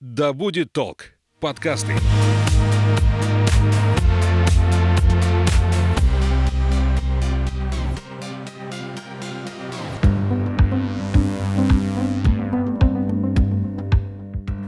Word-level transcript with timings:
Да 0.00 0.32
будет 0.32 0.72
толк. 0.72 1.06
Подкасты. 1.40 1.92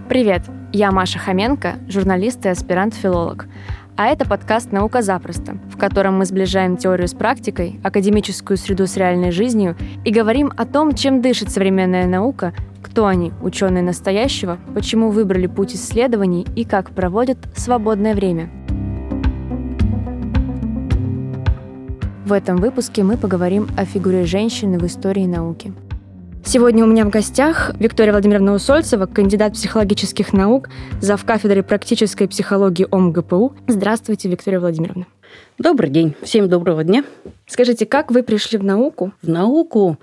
Привет, 0.09 0.43
я 0.73 0.91
Маша 0.91 1.21
Хоменко, 1.21 1.79
журналист 1.87 2.45
и 2.45 2.49
аспирант-филолог. 2.49 3.47
А 4.03 4.07
это 4.07 4.27
подкаст 4.27 4.73
«Наука 4.73 5.03
запросто», 5.03 5.59
в 5.71 5.77
котором 5.77 6.17
мы 6.17 6.25
сближаем 6.25 6.79
теорию 6.79 7.07
с 7.07 7.13
практикой, 7.13 7.79
академическую 7.85 8.57
среду 8.57 8.87
с 8.87 8.97
реальной 8.97 9.31
жизнью 9.31 9.77
и 10.07 10.11
говорим 10.11 10.51
о 10.57 10.65
том, 10.65 10.95
чем 10.95 11.21
дышит 11.21 11.51
современная 11.51 12.07
наука, 12.07 12.55
кто 12.81 13.05
они, 13.05 13.31
ученые 13.43 13.83
настоящего, 13.83 14.57
почему 14.73 15.11
выбрали 15.11 15.47
путь 15.47 15.75
исследований 15.75 16.47
и 16.57 16.65
как 16.65 16.93
проводят 16.93 17.37
свободное 17.55 18.15
время. 18.15 18.49
В 22.25 22.33
этом 22.33 22.57
выпуске 22.57 23.03
мы 23.03 23.19
поговорим 23.19 23.69
о 23.77 23.85
фигуре 23.85 24.25
женщины 24.25 24.79
в 24.79 24.87
истории 24.87 25.27
науки– 25.27 25.75
Сегодня 26.45 26.85
у 26.85 26.87
меня 26.89 27.05
в 27.05 27.11
гостях 27.11 27.73
Виктория 27.79 28.13
Владимировна 28.13 28.55
Усольцева, 28.55 29.07
кандидат 29.07 29.53
психологических 29.53 30.33
наук, 30.33 30.69
зав. 31.01 31.25
кафедрой 31.25 31.63
практической 31.63 32.27
психологии 32.27 32.87
ОМГПУ. 32.91 33.55
Здравствуйте, 33.69 34.29
Виктория 34.29 34.59
Владимировна. 34.59 35.07
Добрый 35.59 35.91
день. 35.91 36.15
Всем 36.23 36.49
доброго 36.49 36.85
дня. 36.85 37.05
Скажите, 37.47 37.85
как 37.85 38.11
вы 38.11 38.23
пришли 38.23 38.57
в 38.57 38.65
науку? 38.65 39.13
В 39.21 39.29
науку? 39.29 39.99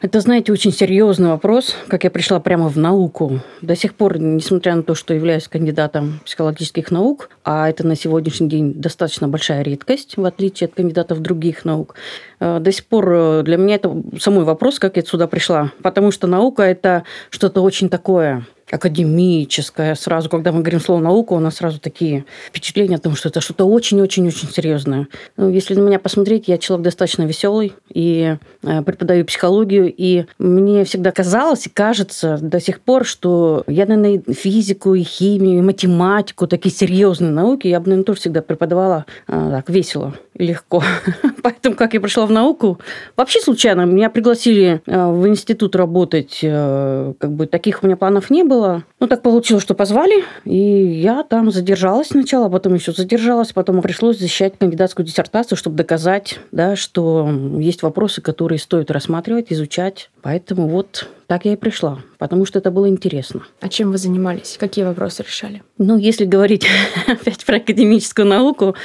Это, 0.00 0.20
знаете, 0.20 0.52
очень 0.52 0.72
серьезный 0.72 1.28
вопрос, 1.28 1.76
как 1.86 2.02
я 2.02 2.10
пришла 2.10 2.40
прямо 2.40 2.68
в 2.68 2.76
науку. 2.76 3.40
До 3.62 3.76
сих 3.76 3.94
пор, 3.94 4.18
несмотря 4.18 4.74
на 4.74 4.82
то, 4.82 4.96
что 4.96 5.14
являюсь 5.14 5.46
кандидатом 5.46 6.20
психологических 6.24 6.90
наук, 6.90 7.30
а 7.44 7.68
это 7.68 7.86
на 7.86 7.94
сегодняшний 7.94 8.48
день 8.48 8.74
достаточно 8.74 9.28
большая 9.28 9.62
редкость, 9.62 10.16
в 10.16 10.24
отличие 10.24 10.66
от 10.66 10.74
кандидатов 10.74 11.20
других 11.20 11.64
наук, 11.64 11.94
э, 12.40 12.58
до 12.58 12.72
сих 12.72 12.86
пор 12.86 13.08
э, 13.12 13.42
для 13.44 13.58
меня 13.58 13.76
это 13.76 13.94
самый 14.18 14.44
вопрос, 14.44 14.80
как 14.80 14.96
я 14.96 15.04
сюда 15.04 15.28
пришла. 15.28 15.70
Потому 15.82 16.10
что 16.10 16.26
наука– 16.26 16.62
это 16.64 17.04
что-то 17.30 17.62
очень 17.62 17.88
такое 17.88 18.44
академическое. 18.70 19.94
Сразу, 19.94 20.28
когда 20.28 20.52
мы 20.52 20.60
говорим 20.60 20.80
слово 20.80 21.00
наука, 21.00 21.34
у 21.34 21.38
нас 21.38 21.56
сразу 21.56 21.78
такие 21.78 22.24
впечатления 22.48 22.96
о 22.96 23.00
том, 23.00 23.14
что 23.14 23.28
это 23.28 23.40
что-то 23.40 23.64
очень-очень-очень 23.64 24.48
серьезное. 24.50 25.08
Ну, 25.36 25.48
если 25.48 25.74
на 25.74 25.86
меня 25.86 25.98
посмотреть, 25.98 26.48
я 26.48 26.58
человек 26.58 26.84
достаточно 26.84 27.22
веселый 27.22 27.74
и 27.92 28.36
э, 28.62 28.82
преподаю 28.82 29.24
психологию, 29.24 29.92
и 29.96 30.26
мне 30.38 30.84
всегда 30.84 31.12
казалось 31.12 31.66
и 31.66 31.70
кажется 31.70 32.38
до 32.40 32.60
сих 32.60 32.80
пор, 32.80 33.04
что 33.04 33.64
я, 33.66 33.86
наверное, 33.86 34.22
физику, 34.34 34.94
и 34.94 35.02
химию, 35.02 35.58
и 35.58 35.62
математику, 35.62 36.46
такие 36.46 36.74
серьезные 36.74 37.30
науки, 37.30 37.68
я 37.68 37.80
бы, 37.80 37.86
наверное, 37.86 38.04
тоже 38.04 38.20
всегда 38.20 38.42
преподавала 38.42 39.06
а, 39.26 39.50
так 39.50 39.70
весело 39.70 40.14
и 40.34 40.46
легко. 40.46 40.82
Поэтому, 41.42 41.76
как 41.76 41.94
я 41.94 42.00
пришла 42.00 42.26
в 42.26 42.30
науку, 42.30 42.78
вообще 43.16 43.40
случайно, 43.40 43.82
меня 43.82 44.10
пригласили 44.10 44.80
э, 44.86 45.06
в 45.10 45.26
институт 45.26 45.76
работать, 45.76 46.40
э, 46.42 47.14
как 47.18 47.32
бы 47.32 47.46
таких 47.46 47.82
у 47.82 47.86
меня 47.86 47.96
планов 47.96 48.30
не 48.30 48.42
было, 48.42 48.55
было. 48.56 48.84
Ну, 49.00 49.06
так 49.06 49.22
получилось, 49.22 49.62
что 49.62 49.74
позвали, 49.74 50.24
и 50.44 50.56
я 50.56 51.22
там 51.22 51.50
задержалась 51.50 52.08
сначала, 52.08 52.48
потом 52.48 52.74
еще 52.74 52.92
задержалась, 52.92 53.52
потом 53.52 53.82
пришлось 53.82 54.18
защищать 54.18 54.54
кандидатскую 54.58 55.04
диссертацию, 55.06 55.56
чтобы 55.58 55.76
доказать, 55.76 56.40
да, 56.52 56.76
что 56.76 57.28
есть 57.58 57.82
вопросы, 57.82 58.22
которые 58.22 58.58
стоит 58.58 58.90
рассматривать, 58.90 59.46
изучать. 59.50 60.10
Поэтому 60.26 60.66
вот 60.66 61.06
так 61.26 61.44
я 61.44 61.54
и 61.54 61.56
пришла, 61.56 61.98
потому 62.18 62.46
что 62.46 62.60
это 62.60 62.70
было 62.70 62.88
интересно. 62.88 63.42
А 63.60 63.68
чем 63.68 63.90
вы 63.90 63.98
занимались? 63.98 64.56
Какие 64.60 64.84
вопросы 64.84 65.24
решали? 65.24 65.62
Ну, 65.76 65.98
если 65.98 66.24
говорить 66.24 66.64
опять 67.08 67.44
про 67.44 67.56
академическую 67.56 68.26
науку, 68.26 68.76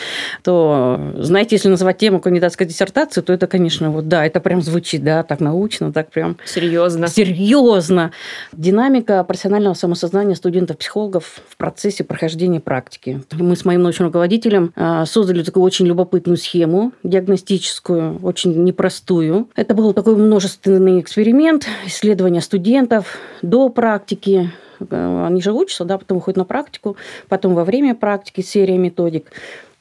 то, 0.43 0.99
знаете, 1.17 1.55
если 1.55 1.69
называть 1.69 1.99
тему 1.99 2.19
кандидатской 2.19 2.65
диссертации, 2.65 3.21
то 3.21 3.31
это, 3.31 3.45
конечно, 3.45 3.91
вот 3.91 4.07
да, 4.07 4.25
это 4.25 4.39
прям 4.39 4.61
звучит, 4.63 5.03
да, 5.03 5.21
так 5.21 5.39
научно, 5.39 5.93
так 5.93 6.09
прям... 6.09 6.37
Серьезно. 6.45 7.07
Серьезно. 7.07 8.11
Динамика 8.53 9.23
профессионального 9.23 9.75
самосознания 9.75 10.35
студентов-психологов 10.35 11.41
в 11.47 11.57
процессе 11.57 12.03
прохождения 12.03 12.59
практики. 12.59 13.21
Мы 13.33 13.55
с 13.55 13.65
моим 13.65 13.83
научным 13.83 14.07
руководителем 14.07 14.73
а, 14.75 15.05
создали 15.05 15.43
такую 15.43 15.63
очень 15.63 15.85
любопытную 15.85 16.37
схему 16.37 16.91
диагностическую, 17.03 18.19
очень 18.23 18.63
непростую. 18.63 19.49
Это 19.55 19.75
был 19.75 19.93
такой 19.93 20.15
множественный 20.15 20.99
эксперимент, 20.99 21.30
исследование 21.33 21.67
исследования 21.85 22.41
студентов 22.41 23.17
до 23.41 23.69
практики. 23.69 24.51
Э, 24.79 25.25
они 25.27 25.41
же 25.41 25.53
учатся, 25.53 25.85
да, 25.85 25.97
потом 25.97 26.17
выходят 26.17 26.37
на 26.37 26.45
практику, 26.45 26.97
потом 27.29 27.55
во 27.55 27.63
время 27.63 27.95
практики 27.95 28.41
серия 28.41 28.77
методик. 28.77 29.31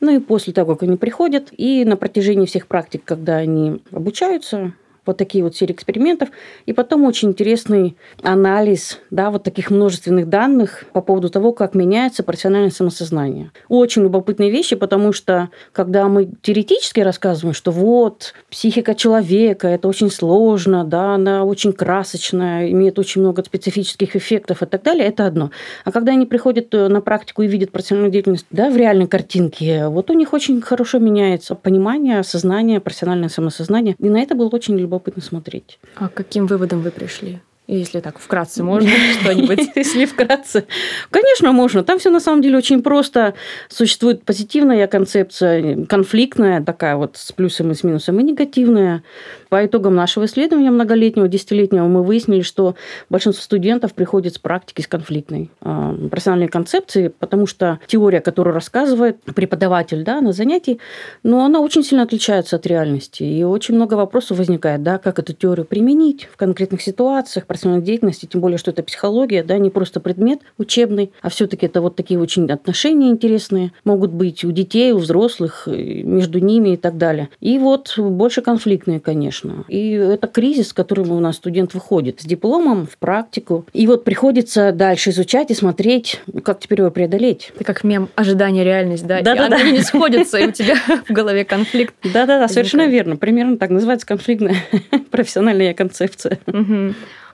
Ну 0.01 0.17
и 0.17 0.19
после 0.19 0.53
того, 0.53 0.75
как 0.75 0.85
они 0.85 0.97
приходят, 0.97 1.49
и 1.57 1.85
на 1.85 1.97
протяжении 1.97 2.47
всех 2.47 2.67
практик, 2.67 3.03
когда 3.05 3.37
они 3.37 3.83
обучаются, 3.93 4.73
вот 5.07 5.17
такие 5.17 5.43
вот 5.43 5.57
серии 5.57 5.73
экспериментов. 5.73 6.29
И 6.67 6.73
потом 6.73 7.05
очень 7.05 7.31
интересный 7.31 7.97
анализ 8.23 8.99
да, 9.11 9.31
вот 9.31 9.43
таких 9.43 9.71
множественных 9.71 10.29
данных 10.29 10.85
по 10.93 11.01
поводу 11.01 11.31
того, 11.31 11.53
как 11.53 11.75
меняется 11.75 12.23
профессиональное 12.23 12.71
самосознание. 12.71 13.51
Очень 13.69 14.03
любопытные 14.03 14.51
вещи, 14.51 14.77
потому 14.77 15.13
что 15.13 15.51
когда 15.73 16.09
мы 16.09 16.31
теоретически 16.43 17.01
рассказываем, 17.01 17.55
что 17.55 17.71
вот 17.73 18.35
психика 18.51 18.95
человека, 18.95 19.69
это 19.69 19.89
очень 19.89 20.11
сложно, 20.11 20.85
да, 20.85 21.15
она 21.15 21.45
очень 21.45 21.73
красочная, 21.73 22.71
имеет 22.71 22.99
очень 22.99 23.21
много 23.21 23.43
специфических 23.45 24.17
эффектов 24.17 24.63
и 24.63 24.67
так 24.67 24.83
далее, 24.83 25.07
это 25.07 25.27
одно. 25.27 25.51
А 25.85 25.93
когда 25.93 26.13
они 26.13 26.27
приходят 26.27 26.73
э, 26.75 26.89
на 26.89 27.01
практику 27.01 27.43
и 27.43 27.49
видят 27.49 27.73
профессиональную 27.73 28.13
деятельность 28.13 28.47
да, 28.51 28.71
в 28.71 28.77
реальной 28.77 29.07
картинке, 29.07 29.89
вот 29.89 30.11
у 30.11 30.15
них 30.15 30.33
очень 30.33 30.61
хорошо 30.61 30.99
меняется 30.99 31.55
понимание, 31.55 32.23
сознание, 32.23 32.81
профессиональное 32.81 33.29
самосознание. 33.29 33.97
И 33.99 34.09
на 34.09 34.21
это 34.21 34.35
было 34.35 34.49
очень 34.49 34.79
любопытно 34.79 34.90
смотреть. 35.21 35.79
А 35.97 36.09
каким 36.09 36.47
выводом 36.47 36.81
вы 36.81 36.91
пришли? 36.91 37.41
Если 37.71 38.01
так 38.01 38.19
вкратце 38.19 38.65
можно 38.65 38.91
что-нибудь? 39.21 39.71
Если 39.77 40.05
вкратце. 40.05 40.67
Конечно, 41.11 41.53
можно. 41.53 41.85
Там 41.85 41.99
все 41.99 42.11
на 42.11 42.19
самом 42.19 42.43
деле 42.43 42.59
очень 42.59 42.83
просто. 42.83 43.35
Существует 43.69 44.25
позитивная 44.25 44.87
концепция, 44.89 45.87
конфликтная, 45.87 46.63
такая 46.63 46.97
вот 46.97 47.17
с 47.17 47.31
плюсом 47.31 47.71
и 47.71 47.75
с 47.75 47.85
минусом, 47.85 48.19
и 48.19 48.25
негативная. 48.25 49.05
По 49.51 49.65
итогам 49.65 49.95
нашего 49.95 50.25
исследования 50.25 50.71
многолетнего, 50.71 51.29
десятилетнего, 51.29 51.87
мы 51.87 52.03
выяснили, 52.03 52.43
что 52.43 52.75
большинство 53.09 53.43
студентов 53.43 53.95
приходит 53.95 54.35
с 54.35 54.39
практики 54.39 54.81
с 54.81 54.87
конфликтной 54.87 55.51
э, 55.61 56.09
профессиональной 56.11 56.49
концепцией, 56.49 57.09
потому 57.09 57.47
что 57.47 57.79
теория, 57.87 58.21
которую 58.21 58.55
рассказывает 58.55 59.21
преподаватель 59.23 60.03
да, 60.03 60.21
на 60.21 60.33
занятии, 60.33 60.81
но 61.23 61.45
она 61.45 61.61
очень 61.61 61.85
сильно 61.85 62.03
отличается 62.03 62.57
от 62.57 62.67
реальности. 62.67 63.23
И 63.23 63.45
очень 63.45 63.75
много 63.75 63.95
вопросов 63.95 64.39
возникает, 64.39 64.83
да, 64.83 64.99
как 64.99 65.19
эту 65.19 65.33
теорию 65.33 65.65
применить 65.65 66.29
в 66.33 66.37
конкретных 66.37 66.83
ситуациях, 66.83 67.47
профессиональной 67.61 67.85
деятельности, 67.85 68.27
тем 68.27 68.41
более, 68.41 68.59
что 68.59 68.71
это 68.71 68.83
психология, 68.83 69.43
да, 69.43 69.59
не 69.59 69.71
просто 69.71 70.01
предмет 70.01 70.41
учебный, 70.59 71.13
а 71.23 71.29
все-таки 71.29 71.67
это 71.67 71.81
вот 71.81 71.97
такие 71.97 72.19
очень 72.19 72.51
отношения 72.51 73.11
интересные 73.11 73.73
могут 73.85 74.13
быть 74.13 74.45
у 74.45 74.53
детей, 74.53 74.93
у 74.93 74.99
взрослых, 74.99 75.67
между 75.67 76.39
ними 76.39 76.71
и 76.71 76.77
так 76.77 76.97
далее. 76.97 77.29
И 77.41 77.59
вот 77.59 77.95
больше 77.99 78.43
конфликтные, 78.43 79.01
конечно. 79.01 79.65
И 79.69 79.91
это 79.93 80.27
кризис, 80.27 80.69
с 80.69 80.73
которым 80.73 81.13
у 81.13 81.21
нас 81.21 81.37
студент 81.37 81.75
выходит 81.75 82.21
с 82.21 82.25
дипломом 82.25 82.87
в 82.87 82.97
практику. 82.97 83.67
И 83.73 83.87
вот 83.87 84.05
приходится 84.05 84.73
дальше 84.73 85.11
изучать 85.11 85.51
и 85.51 85.55
смотреть, 85.55 86.21
как 86.43 86.61
теперь 86.61 86.81
его 86.81 86.91
преодолеть. 86.91 87.53
Это 87.55 87.65
как 87.65 87.85
мем 87.85 88.09
ожидание 88.15 88.65
реальность, 88.65 89.07
да? 89.07 89.21
Да, 89.23 89.35
да, 89.35 89.49
да. 89.49 89.63
не 89.63 89.83
сходятся, 89.83 90.39
и 90.39 90.49
у 90.49 90.53
тебя 90.53 90.77
в 91.09 91.13
голове 91.13 91.45
конфликт. 91.45 91.95
Да, 92.03 92.27
да, 92.27 92.39
да, 92.39 92.49
совершенно 92.49 92.87
верно. 92.87 93.17
Примерно 93.17 93.59
так 93.59 93.71
называется 93.71 94.07
конфликтная 94.07 94.57
профессиональная 95.11 95.75
концепция. 95.75 96.39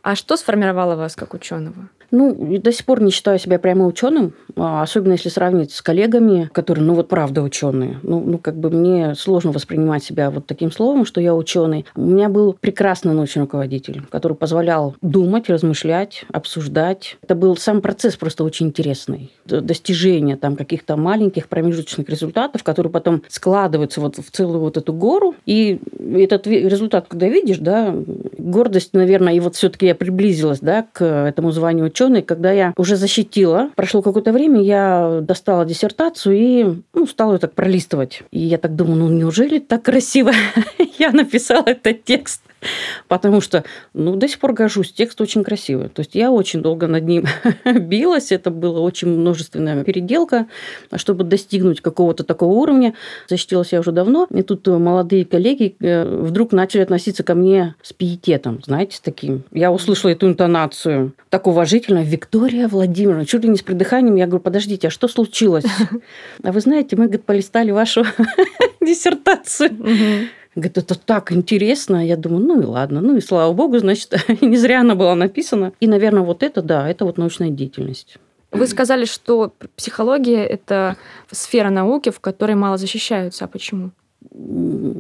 А 0.09 0.15
что 0.15 0.37
сформировало 0.37 0.95
вас 0.95 1.17
как 1.17 1.35
ученого? 1.35 1.89
Ну, 2.11 2.59
до 2.59 2.73
сих 2.73 2.85
пор 2.85 3.03
не 3.03 3.11
считаю 3.11 3.39
себя 3.39 3.59
прямо 3.59 3.87
ученым, 3.87 4.33
а 4.57 4.83
особенно 4.83 5.13
если 5.13 5.29
сравнить 5.29 5.73
с 5.73 5.83
коллегами, 5.83 6.49
которые, 6.53 6.85
ну 6.85 6.95
вот 6.95 7.09
правда 7.09 7.43
ученые. 7.43 7.99
Ну, 8.03 8.21
ну 8.21 8.39
как 8.39 8.57
бы 8.57 8.71
мне 8.71 9.15
сложно 9.15 9.53
воспринимать 9.53 10.05
себя 10.05 10.31
вот 10.31 10.47
таким 10.47 10.73
словом, 10.73 11.05
что 11.05 11.21
я 11.21 11.35
ученый. 11.35 11.85
У 11.95 12.03
меня 12.03 12.29
был 12.29 12.55
прекрасный 12.55 13.13
научный 13.13 13.41
руководитель, 13.41 14.03
который 14.11 14.37
позволял 14.37 14.95
думать, 15.03 15.49
размышлять, 15.49 16.25
обсуждать. 16.33 17.19
Это 17.23 17.35
был 17.35 17.57
сам 17.57 17.81
процесс 17.81 18.17
просто 18.17 18.45
очень 18.45 18.67
интересный. 18.67 19.33
Достижение 19.45 20.37
там 20.37 20.57
каких-то 20.57 20.97
маленьких 20.97 21.49
промежуточных 21.49 22.09
результатов, 22.09 22.63
которые 22.63 22.93
потом 22.93 23.23
складываются 23.29 24.01
вот 24.01 24.17
в 24.17 24.31
целую 24.31 24.61
вот 24.61 24.77
эту 24.77 24.93
гору. 24.93 25.35
И 25.45 25.81
этот 25.99 26.47
результат, 26.47 27.07
когда 27.09 27.29
видишь, 27.29 27.59
да, 27.59 27.95
гордость, 28.39 28.95
наверное, 28.95 29.35
и 29.35 29.41
вот 29.41 29.57
все-таки 29.57 29.87
я 29.87 29.95
приблизилась, 29.95 30.61
да, 30.61 30.87
к 30.93 31.05
этому 31.05 31.51
званию 31.51 31.91
ученый, 31.97 32.23
когда 32.23 32.53
я 32.53 32.75
уже 32.77 32.97
защитила. 32.97 33.71
Прошло 33.75 34.03
какое-то 34.03 34.33
время, 34.33 34.61
я 34.61 35.21
достала 35.23 35.65
диссертацию 35.65 36.37
и 36.37 36.65
ну, 36.93 37.07
стала 37.07 37.33
ее 37.33 37.39
так 37.39 37.55
пролистывать. 37.55 38.23
И 38.31 38.41
я 38.41 38.59
так 38.59 38.77
думаю, 38.77 38.97
ну 38.97 39.09
неужели 39.09 39.59
так 39.59 39.83
красиво 39.85 40.33
я 40.99 41.11
написала 41.13 41.65
этот 41.67 42.05
текст. 42.05 42.43
Потому 43.09 43.41
что, 43.41 43.65
ну, 43.95 44.17
до 44.17 44.29
сих 44.29 44.39
пор 44.39 44.53
гожусь. 44.53 44.93
Текст 44.93 45.21
очень 45.21 45.45
красивый. 45.45 45.89
То 45.89 46.01
есть 46.01 46.15
я 46.15 46.31
очень 46.31 46.63
долго 46.63 46.87
над 46.87 47.05
ним 47.05 47.25
билась. 47.65 48.33
Это 48.33 48.51
была 48.51 48.81
очень 48.81 49.09
множественная 49.09 49.85
переделка, 49.85 50.47
чтобы 50.95 51.25
достигнуть 51.25 51.81
какого-то 51.81 52.25
такого 52.25 52.53
уровня. 52.53 52.95
Защитилась 53.29 53.73
я 53.73 53.81
уже 53.81 53.93
давно. 53.93 54.27
И 54.31 54.43
тут 54.43 54.67
молодые 54.67 55.25
коллеги 55.25 55.77
э, 55.81 56.05
вдруг 56.05 56.53
начали 56.53 56.83
относиться 56.83 57.23
ко 57.23 57.35
мне 57.35 57.75
с 57.83 57.93
пиететом, 57.93 58.61
знаете, 58.65 58.97
с 58.97 59.01
таким. 59.01 59.43
Я 59.53 59.73
услышала 59.73 60.11
эту 60.11 60.27
интонацию 60.27 61.13
так 61.31 61.47
уважительно. 61.47 62.03
Виктория 62.03 62.69
Владимировна, 62.69 63.27
чуть 63.27 63.43
ли 63.43 63.49
не 63.49 63.57
с 63.57 63.63
придыханием. 63.63 64.17
Я 64.17 64.27
говорю, 64.27 64.43
подождите, 64.43 64.89
а 64.89 64.91
что 64.91 65.09
случилось? 65.09 65.65
А 66.43 66.53
вы 66.53 66.61
знаете, 66.61 66.97
мы, 66.97 67.05
говорит, 67.05 67.25
полистали 67.25 67.71
вашу 67.71 68.05
диссертацию. 68.81 69.71
Говорит, 70.57 70.79
это 70.79 70.99
так 70.99 71.33
интересно. 71.33 72.05
Я 72.05 72.17
думаю, 72.17 72.45
ну 72.45 72.61
и 72.63 72.65
ладно, 72.65 73.03
ну 73.03 73.17
и 73.17 73.21
слава 73.21 73.53
богу, 73.53 73.79
значит, 73.79 74.15
не 74.41 74.57
зря 74.57 74.81
она 74.81 74.95
была 74.95 75.15
написана. 75.15 75.73
И, 75.81 75.87
наверное, 75.87 76.23
вот 76.23 76.43
это, 76.43 76.63
да, 76.63 76.89
это 76.89 77.05
вот 77.05 77.19
научная 77.19 77.51
деятельность. 77.51 78.19
Вы 78.53 78.67
сказали, 78.67 79.05
что 79.05 79.53
психология– 79.77 80.45
это 80.47 80.97
сфера 81.31 81.69
науки, 81.69 82.11
в 82.11 82.21
которой 82.21 82.55
мало 82.55 82.79
защищаются. 82.79 83.45
А 83.45 83.49
почему? 83.49 83.91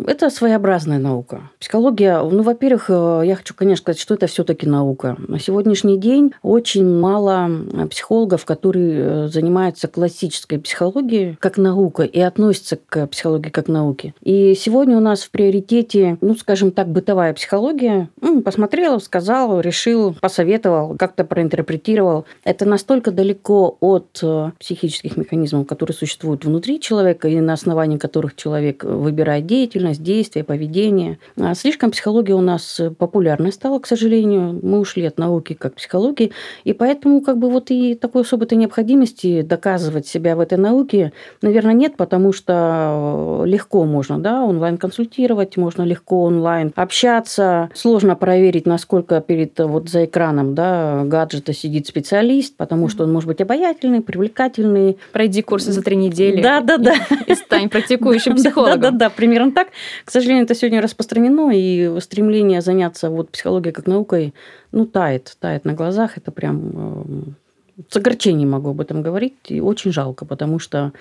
Это 0.06 0.30
своеобразная 0.30 0.98
наука. 0.98 1.50
Психология, 1.58 2.22
ну, 2.22 2.42
во-первых, 2.42 2.86
э, 2.88 3.22
я 3.26 3.36
хочу, 3.36 3.54
конечно, 3.54 3.82
сказать, 3.82 4.00
что 4.00 4.14
это 4.14 4.26
все-таки 4.28 4.66
наука. 4.66 5.16
На 5.18 5.38
сегодняшний 5.38 5.98
день 5.98 6.32
очень 6.42 6.86
мало 6.86 7.50
психологов, 7.90 8.46
которые 8.46 9.26
э, 9.26 9.28
занимаются 9.28 9.88
классической 9.88 10.58
психологией 10.58 11.36
как 11.38 11.58
наука 11.58 12.04
и 12.04 12.18
относятся 12.18 12.76
к 12.76 13.06
психологии 13.08 13.50
как 13.50 13.68
науке. 13.68 14.14
И 14.22 14.54
сегодня 14.54 14.96
у 14.96 15.00
нас 15.00 15.22
в 15.22 15.30
приоритете, 15.30 16.16
ну, 16.22 16.34
скажем 16.34 16.70
так, 16.70 16.88
бытовая 16.88 17.34
психология. 17.34 18.08
Ну, 18.20 18.40
посмотрел, 18.40 19.00
сказал, 19.00 19.60
решил, 19.60 20.16
посоветовал, 20.20 20.96
как-то 20.96 21.24
проинтерпретировал. 21.24 22.24
Это 22.44 22.64
настолько 22.64 23.10
далеко 23.10 23.76
от 23.80 24.18
э, 24.22 24.52
психических 24.58 25.18
механизмов, 25.18 25.66
которые 25.66 25.94
существуют 25.94 26.46
внутри 26.46 26.80
человека 26.80 27.28
и 27.28 27.38
на 27.40 27.52
основании 27.52 27.98
которых 27.98 28.34
человек 28.34 28.82
выбирает 28.84 29.25
выбирать 29.26 29.46
деятельность, 29.46 30.02
действия, 30.02 30.44
поведение. 30.44 31.18
А 31.36 31.54
слишком 31.54 31.90
психология 31.90 32.34
у 32.34 32.40
нас 32.40 32.80
популярной 32.98 33.52
стала, 33.52 33.78
к 33.78 33.86
сожалению. 33.86 34.58
Мы 34.62 34.78
ушли 34.78 35.04
от 35.04 35.18
науки 35.18 35.54
как 35.54 35.74
психологии, 35.74 36.32
и 36.64 36.72
поэтому 36.72 37.20
как 37.20 37.38
бы 37.38 37.50
вот 37.50 37.70
и 37.70 37.94
такой 37.94 38.22
особой 38.22 38.46
необходимости 38.52 39.42
доказывать 39.42 40.06
себя 40.06 40.36
в 40.36 40.40
этой 40.40 40.58
науке, 40.58 41.12
наверное, 41.42 41.74
нет, 41.74 41.96
потому 41.96 42.32
что 42.32 43.42
легко 43.44 43.84
можно, 43.84 44.18
да, 44.18 44.44
онлайн 44.44 44.78
консультировать, 44.78 45.56
можно 45.56 45.82
легко 45.82 46.22
онлайн 46.22 46.72
общаться, 46.76 47.70
сложно 47.74 48.14
проверить, 48.14 48.66
насколько 48.66 49.20
перед 49.20 49.58
вот 49.58 49.88
за 49.88 50.04
экраном, 50.04 50.54
да, 50.54 51.02
гаджета 51.04 51.52
сидит 51.52 51.86
специалист, 51.88 52.56
потому 52.56 52.88
что 52.88 53.04
он 53.04 53.12
может 53.12 53.26
быть 53.26 53.40
обаятельный, 53.40 54.00
привлекательный. 54.00 54.98
Пройди 55.12 55.42
курсы 55.42 55.72
за 55.72 55.82
три 55.82 55.96
недели. 55.96 56.40
Да, 56.40 56.60
да, 56.60 56.78
да. 56.78 56.94
И 57.26 57.34
стань 57.34 57.68
практикующим 57.70 58.36
психологом. 58.36 58.80
Да, 58.80 58.90
да, 58.90 58.98
да 58.98 59.15
примерно 59.16 59.52
так. 59.52 59.68
К 60.04 60.10
сожалению, 60.10 60.44
это 60.44 60.54
сегодня 60.54 60.80
распространено, 60.80 61.50
и 61.52 61.98
стремление 62.00 62.60
заняться 62.60 63.10
вот 63.10 63.30
психологией 63.30 63.72
как 63.72 63.86
наукой, 63.86 64.34
ну, 64.72 64.86
тает, 64.86 65.36
тает 65.40 65.64
на 65.64 65.72
глазах. 65.72 66.18
Это 66.18 66.30
прям 66.30 67.34
э, 67.78 67.82
с 67.88 67.96
огорчением 67.96 68.50
могу 68.50 68.70
об 68.70 68.80
этом 68.80 69.02
говорить, 69.02 69.34
и 69.48 69.60
очень 69.60 69.92
жалко, 69.92 70.24
потому 70.24 70.58
что 70.58 70.92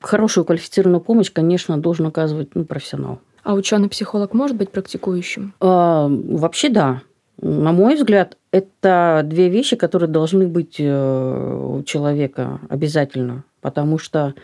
хорошую 0.00 0.44
квалифицированную 0.44 1.00
помощь, 1.00 1.32
конечно, 1.32 1.78
должен 1.78 2.06
оказывать 2.06 2.54
ну, 2.54 2.64
профессионал. 2.64 3.20
А 3.42 3.54
ученый-психолог 3.54 4.34
может 4.34 4.56
быть 4.56 4.70
практикующим? 4.70 5.54
А, 5.60 6.08
вообще 6.08 6.68
да. 6.68 7.02
На 7.40 7.72
мой 7.72 7.96
взгляд, 7.96 8.36
это 8.52 9.22
две 9.24 9.48
вещи, 9.48 9.74
которые 9.74 10.08
должны 10.08 10.46
быть 10.46 10.76
э, 10.78 11.76
у 11.78 11.82
человека 11.82 12.60
обязательно, 12.68 13.44
потому 13.60 13.98
что 13.98 14.34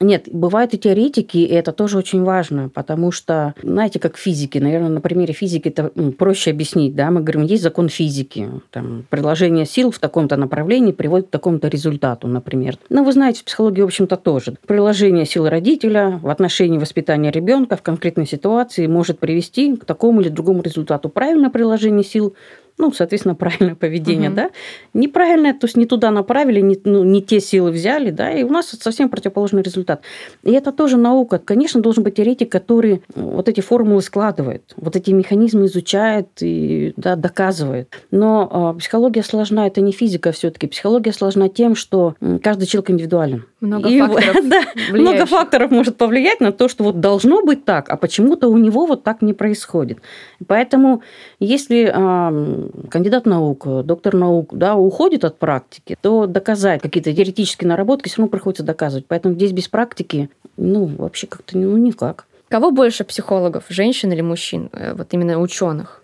нет, 0.00 0.28
бывают 0.30 0.74
и 0.74 0.78
теоретики, 0.78 1.38
и 1.38 1.52
это 1.52 1.72
тоже 1.72 1.98
очень 1.98 2.22
важно, 2.22 2.68
потому 2.68 3.12
что, 3.12 3.54
знаете, 3.62 3.98
как 3.98 4.16
физики, 4.16 4.58
наверное, 4.58 4.88
на 4.88 5.00
примере 5.00 5.32
физики 5.34 5.68
это 5.68 5.90
проще 6.18 6.50
объяснить, 6.50 6.94
да, 6.94 7.10
мы 7.10 7.20
говорим, 7.20 7.42
есть 7.42 7.62
закон 7.62 7.88
физики, 7.88 8.48
там, 8.70 9.04
приложение 9.08 9.66
сил 9.66 9.90
в 9.90 9.98
таком-то 9.98 10.36
направлении 10.36 10.92
приводит 10.92 11.28
к 11.28 11.30
такому-то 11.30 11.68
результату, 11.68 12.26
например. 12.26 12.76
Но 12.88 13.04
вы 13.04 13.12
знаете, 13.12 13.40
в 13.40 13.44
психологии, 13.44 13.82
в 13.82 13.86
общем-то, 13.86 14.16
тоже. 14.16 14.56
Приложение 14.66 15.26
сил 15.26 15.48
родителя 15.48 16.18
в 16.22 16.28
отношении 16.28 16.78
воспитания 16.78 17.30
ребенка 17.30 17.76
в 17.76 17.82
конкретной 17.82 18.26
ситуации 18.26 18.86
может 18.86 19.18
привести 19.18 19.76
к 19.76 19.84
такому 19.84 20.20
или 20.20 20.28
другому 20.28 20.62
результату. 20.62 21.08
Правильное 21.08 21.50
приложение 21.50 22.04
сил 22.04 22.34
ну, 22.76 22.92
соответственно, 22.92 23.34
правильное 23.34 23.76
поведение, 23.76 24.30
угу. 24.30 24.36
да, 24.36 24.50
неправильное, 24.94 25.52
то 25.52 25.66
есть 25.66 25.76
не 25.76 25.86
туда 25.86 26.10
направили, 26.10 26.60
не, 26.60 26.78
ну, 26.84 27.04
не 27.04 27.22
те 27.22 27.38
силы 27.40 27.70
взяли, 27.70 28.10
да, 28.10 28.32
и 28.32 28.42
у 28.42 28.50
нас 28.50 28.66
совсем 28.66 29.08
противоположный 29.08 29.62
результат. 29.62 30.02
И 30.42 30.50
это 30.52 30.72
тоже 30.72 30.96
наука. 30.96 31.38
Конечно, 31.38 31.80
должен 31.80 32.02
быть 32.02 32.16
теоретик, 32.16 32.50
который 32.50 33.02
вот 33.14 33.48
эти 33.48 33.60
формулы 33.60 34.02
складывает, 34.02 34.74
вот 34.76 34.96
эти 34.96 35.12
механизмы 35.12 35.66
изучает 35.66 36.28
и 36.40 36.92
да, 36.96 37.14
доказывает. 37.14 37.94
Но 38.10 38.74
э, 38.74 38.78
психология 38.80 39.22
сложна, 39.22 39.66
это 39.68 39.80
не 39.80 39.92
физика 39.92 40.32
все-таки. 40.32 40.66
Психология 40.66 41.12
сложна 41.12 41.48
тем, 41.48 41.76
что 41.76 42.16
каждый 42.42 42.66
человек 42.66 42.90
индивидуален. 42.90 43.44
Много 43.60 43.88
и, 43.88 44.00
факторов. 44.00 44.36
Да, 44.44 44.62
много 44.90 45.26
факторов 45.26 45.70
может 45.70 45.96
повлиять 45.96 46.40
на 46.40 46.52
то, 46.52 46.68
что 46.68 46.84
вот 46.84 47.00
должно 47.00 47.42
быть 47.42 47.64
так, 47.64 47.88
а 47.88 47.96
почему-то 47.96 48.48
у 48.48 48.58
него 48.58 48.84
вот 48.86 49.04
так 49.04 49.22
не 49.22 49.32
происходит. 49.32 49.98
Поэтому 50.46 51.02
если 51.40 51.90
э, 51.92 52.63
кандидат 52.90 53.26
наук, 53.26 53.66
доктор 53.84 54.14
наук, 54.14 54.56
да, 54.56 54.76
уходит 54.76 55.24
от 55.24 55.38
практики, 55.38 55.96
то 56.00 56.26
доказать 56.26 56.82
какие-то 56.82 57.12
теоретические 57.12 57.68
наработки 57.68 58.08
все 58.08 58.18
равно 58.18 58.30
приходится 58.30 58.62
доказывать. 58.62 59.06
Поэтому 59.06 59.34
здесь 59.34 59.52
без 59.52 59.68
практики, 59.68 60.30
ну, 60.56 60.86
вообще 60.86 61.26
как-то 61.26 61.58
ну, 61.58 61.76
никак. 61.76 62.26
Кого 62.48 62.70
больше 62.70 63.04
психологов, 63.04 63.64
женщин 63.68 64.12
или 64.12 64.20
мужчин, 64.20 64.68
э, 64.72 64.94
вот 64.94 65.08
именно 65.12 65.40
ученых? 65.40 66.03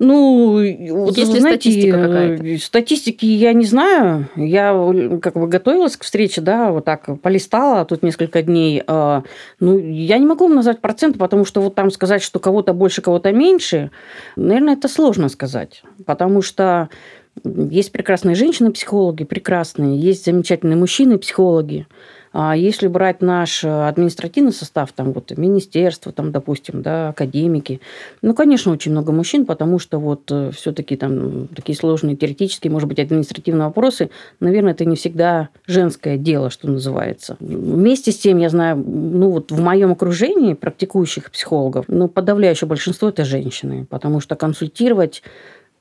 Ну, 0.00 0.54
вот, 0.94 1.18
Есть 1.18 1.34
ли 1.34 1.40
знаете, 1.40 1.70
статистика 1.70 2.02
какая-то? 2.02 2.58
Статистики 2.64 3.26
я 3.26 3.52
не 3.52 3.66
знаю. 3.66 4.30
Я 4.34 4.72
как 5.20 5.34
бы 5.34 5.46
готовилась 5.46 5.98
к 5.98 6.04
встрече, 6.04 6.40
да, 6.40 6.72
вот 6.72 6.86
так 6.86 7.20
полистала 7.20 7.84
тут 7.84 8.02
несколько 8.02 8.40
дней. 8.42 8.82
А, 8.86 9.24
ну, 9.60 9.78
я 9.78 10.16
не 10.16 10.24
могу 10.24 10.48
назвать 10.48 10.80
проценты, 10.80 11.18
потому 11.18 11.44
что 11.44 11.60
вот 11.60 11.74
там 11.74 11.90
сказать, 11.90 12.22
что 12.22 12.38
кого-то 12.38 12.72
больше, 12.72 13.02
кого-то 13.02 13.30
меньше, 13.30 13.90
наверное, 14.36 14.72
это 14.72 14.88
сложно 14.88 15.28
сказать. 15.28 15.82
Потому 16.06 16.40
что 16.40 16.88
есть 17.44 17.92
прекрасные 17.92 18.34
женщины-психологи, 18.34 19.24
прекрасные, 19.24 20.00
есть 20.00 20.24
замечательные 20.24 20.76
мужчины-психологи. 20.76 21.86
А 22.32 22.56
если 22.56 22.86
брать 22.86 23.22
наш 23.22 23.64
административный 23.64 24.52
состав, 24.52 24.92
там 24.92 25.12
вот 25.12 25.36
министерство, 25.36 26.12
там, 26.12 26.30
допустим, 26.30 26.82
да, 26.82 27.08
академики, 27.08 27.80
ну, 28.22 28.34
конечно, 28.34 28.70
очень 28.72 28.92
много 28.92 29.10
мужчин, 29.10 29.46
потому 29.46 29.78
что 29.80 29.98
вот 29.98 30.30
э, 30.30 30.50
все-таки 30.54 30.96
там 30.96 31.48
такие 31.48 31.76
сложные 31.76 32.16
теоретические, 32.16 32.70
может 32.70 32.88
быть, 32.88 33.00
административные 33.00 33.66
вопросы, 33.66 34.10
наверное, 34.38 34.72
это 34.72 34.84
не 34.84 34.94
всегда 34.94 35.48
женское 35.66 36.16
дело, 36.16 36.50
что 36.50 36.68
называется. 36.68 37.36
Вместе 37.40 38.12
с 38.12 38.18
тем, 38.18 38.38
я 38.38 38.48
знаю, 38.48 38.76
ну, 38.76 39.30
вот 39.30 39.50
в 39.50 39.60
моем 39.60 39.90
окружении 39.90 40.54
практикующих 40.54 41.32
психологов, 41.32 41.86
ну, 41.88 42.06
подавляющее 42.06 42.68
большинство 42.68 43.08
это 43.08 43.24
женщины, 43.24 43.86
потому 43.90 44.20
что 44.20 44.36
консультировать 44.36 45.22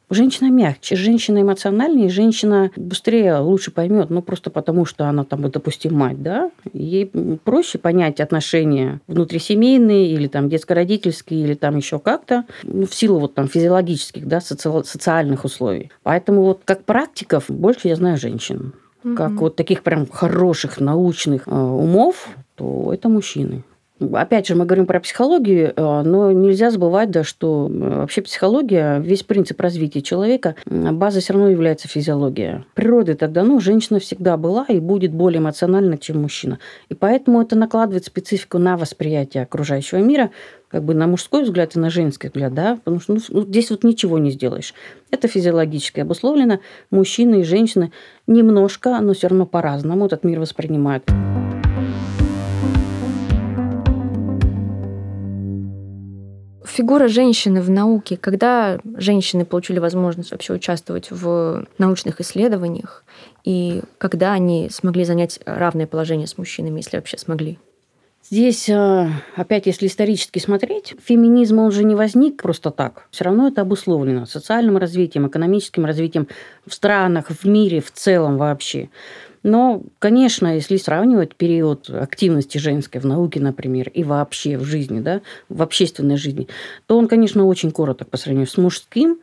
Женщина 0.09 0.49
мягче, 0.49 0.95
женщина 0.95 1.41
эмоциональнее, 1.41 2.09
женщина 2.09 2.71
быстрее, 2.75 3.37
лучше 3.37 3.69
поймет, 3.69 4.09
ну 4.09 4.21
просто 4.21 4.49
потому, 4.49 4.85
что 4.85 5.05
она 5.05 5.23
там, 5.23 5.49
допустим, 5.51 5.95
мать, 5.95 6.21
да, 6.23 6.49
ей 6.73 7.05
проще 7.43 7.77
понять 7.77 8.19
отношения 8.19 9.01
внутрисемейные 9.07 10.11
или 10.11 10.27
там 10.27 10.49
детско-родительские 10.49 11.43
или 11.43 11.53
там 11.53 11.77
еще 11.77 11.99
как-то, 11.99 12.45
ну, 12.63 12.87
в 12.87 12.95
силу 12.95 13.19
вот 13.19 13.35
там 13.35 13.47
физиологических, 13.47 14.27
да, 14.27 14.37
соци- 14.39 14.83
социальных 14.83 15.45
условий. 15.45 15.91
Поэтому 16.01 16.43
вот 16.43 16.61
как 16.65 16.85
практиков 16.85 17.45
больше 17.47 17.87
я 17.87 17.95
знаю 17.95 18.17
женщин. 18.17 18.73
Как 19.15 19.31
вот 19.31 19.55
таких 19.55 19.81
прям 19.83 20.05
хороших 20.07 20.81
научных 20.81 21.47
э, 21.47 21.51
умов, 21.51 22.27
то 22.55 22.91
это 22.93 23.07
мужчины. 23.07 23.63
Опять 23.99 24.47
же, 24.47 24.55
мы 24.55 24.65
говорим 24.65 24.85
про 24.85 24.99
психологию, 24.99 25.73
э, 25.75 26.01
но 26.03 26.31
нельзя 26.31 26.71
забывать, 26.71 27.11
да, 27.11 27.23
что 27.23 27.67
вообще 27.69 28.21
психология, 28.21 28.99
весь 28.99 29.23
принцип 29.23 29.59
развития 29.59 30.01
человека, 30.01 30.55
базой 30.65 31.21
все 31.21 31.33
равно 31.33 31.49
является 31.49 31.87
физиология. 31.87 32.65
Природы 32.75 33.15
тогда, 33.15 33.43
ну, 33.43 33.59
женщина 33.59 33.99
всегда 33.99 34.37
была 34.37 34.65
и 34.69 34.79
будет 34.79 35.11
более 35.11 35.39
эмоциональна, 35.39 35.97
чем 35.97 36.21
мужчина. 36.21 36.59
И 36.87 36.93
поэтому 36.93 37.41
это 37.41 37.57
накладывает 37.57 38.05
специфику 38.05 38.57
на 38.57 38.77
восприятие 38.77 39.43
окружающего 39.43 39.99
мира, 39.99 40.31
как 40.69 40.83
бы 40.83 40.93
на 40.93 41.07
мужской 41.07 41.43
взгляд 41.43 41.75
и 41.75 41.79
на 41.79 41.89
женский 41.89 42.27
взгляд, 42.27 42.53
да, 42.53 42.75
потому 42.75 43.01
что 43.01 43.15
ну, 43.15 43.19
ну 43.29 43.41
здесь 43.41 43.69
вот 43.69 43.83
ничего 43.83 44.17
не 44.17 44.31
сделаешь. 44.31 44.73
Это 45.11 45.27
физиологически 45.27 45.99
обусловлено. 45.99 46.59
Мужчины 46.91 47.41
и 47.41 47.43
женщины 47.43 47.91
немножко, 48.27 48.99
но 49.01 49.13
все 49.13 49.27
равно 49.27 49.45
по-разному 49.45 50.05
этот 50.05 50.23
мир 50.23 50.39
воспринимают. 50.39 51.03
Фигура 56.79 57.09
женщины 57.09 57.61
в 57.61 57.69
науке, 57.69 58.15
когда 58.15 58.79
женщины 58.95 59.43
получили 59.43 59.79
возможность 59.79 60.31
вообще 60.31 60.53
участвовать 60.53 61.11
в 61.11 61.65
научных 61.77 62.21
исследованиях, 62.21 63.03
и 63.43 63.81
когда 63.97 64.31
они 64.31 64.69
смогли 64.71 65.03
занять 65.03 65.41
равное 65.45 65.87
положение 65.87 66.25
с 66.25 66.37
мужчинами, 66.37 66.77
если 66.77 66.95
вообще 66.95 67.17
смогли? 67.17 67.59
Здесь, 68.23 68.69
э, 68.69 69.09
опять, 69.35 69.65
если 69.65 69.87
исторически 69.87 70.39
смотреть, 70.39 70.95
феминизм, 71.03 71.59
он 71.59 71.71
же 71.71 71.83
не 71.83 71.95
возник 71.95 72.41
просто 72.41 72.71
так. 72.71 73.07
Все 73.11 73.25
равно 73.25 73.49
это 73.49 73.61
обусловлено 73.61 74.25
социальным 74.25 74.77
развитием, 74.77 75.27
экономическим 75.27 75.83
развитием 75.83 76.27
в 76.65 76.73
странах, 76.73 77.25
в 77.29 77.43
мире 77.45 77.81
в 77.81 77.91
целом 77.91 78.37
вообще. 78.37 78.89
Но, 79.43 79.83
конечно, 79.99 80.55
если 80.55 80.77
сравнивать 80.77 81.35
период 81.35 81.89
активности 81.89 82.57
женской 82.57 82.99
в 82.99 83.05
науке, 83.05 83.39
например, 83.39 83.89
и 83.89 84.03
вообще 84.03 84.57
в 84.57 84.63
жизни, 84.63 84.99
да, 84.99 85.21
в 85.47 85.61
общественной 85.61 86.17
жизни, 86.17 86.47
то 86.87 86.97
он, 86.97 87.07
конечно, 87.07 87.45
очень 87.45 87.71
короток 87.71 88.09
по 88.09 88.17
сравнению 88.17 88.47
с 88.47 88.57
мужским. 88.57 89.19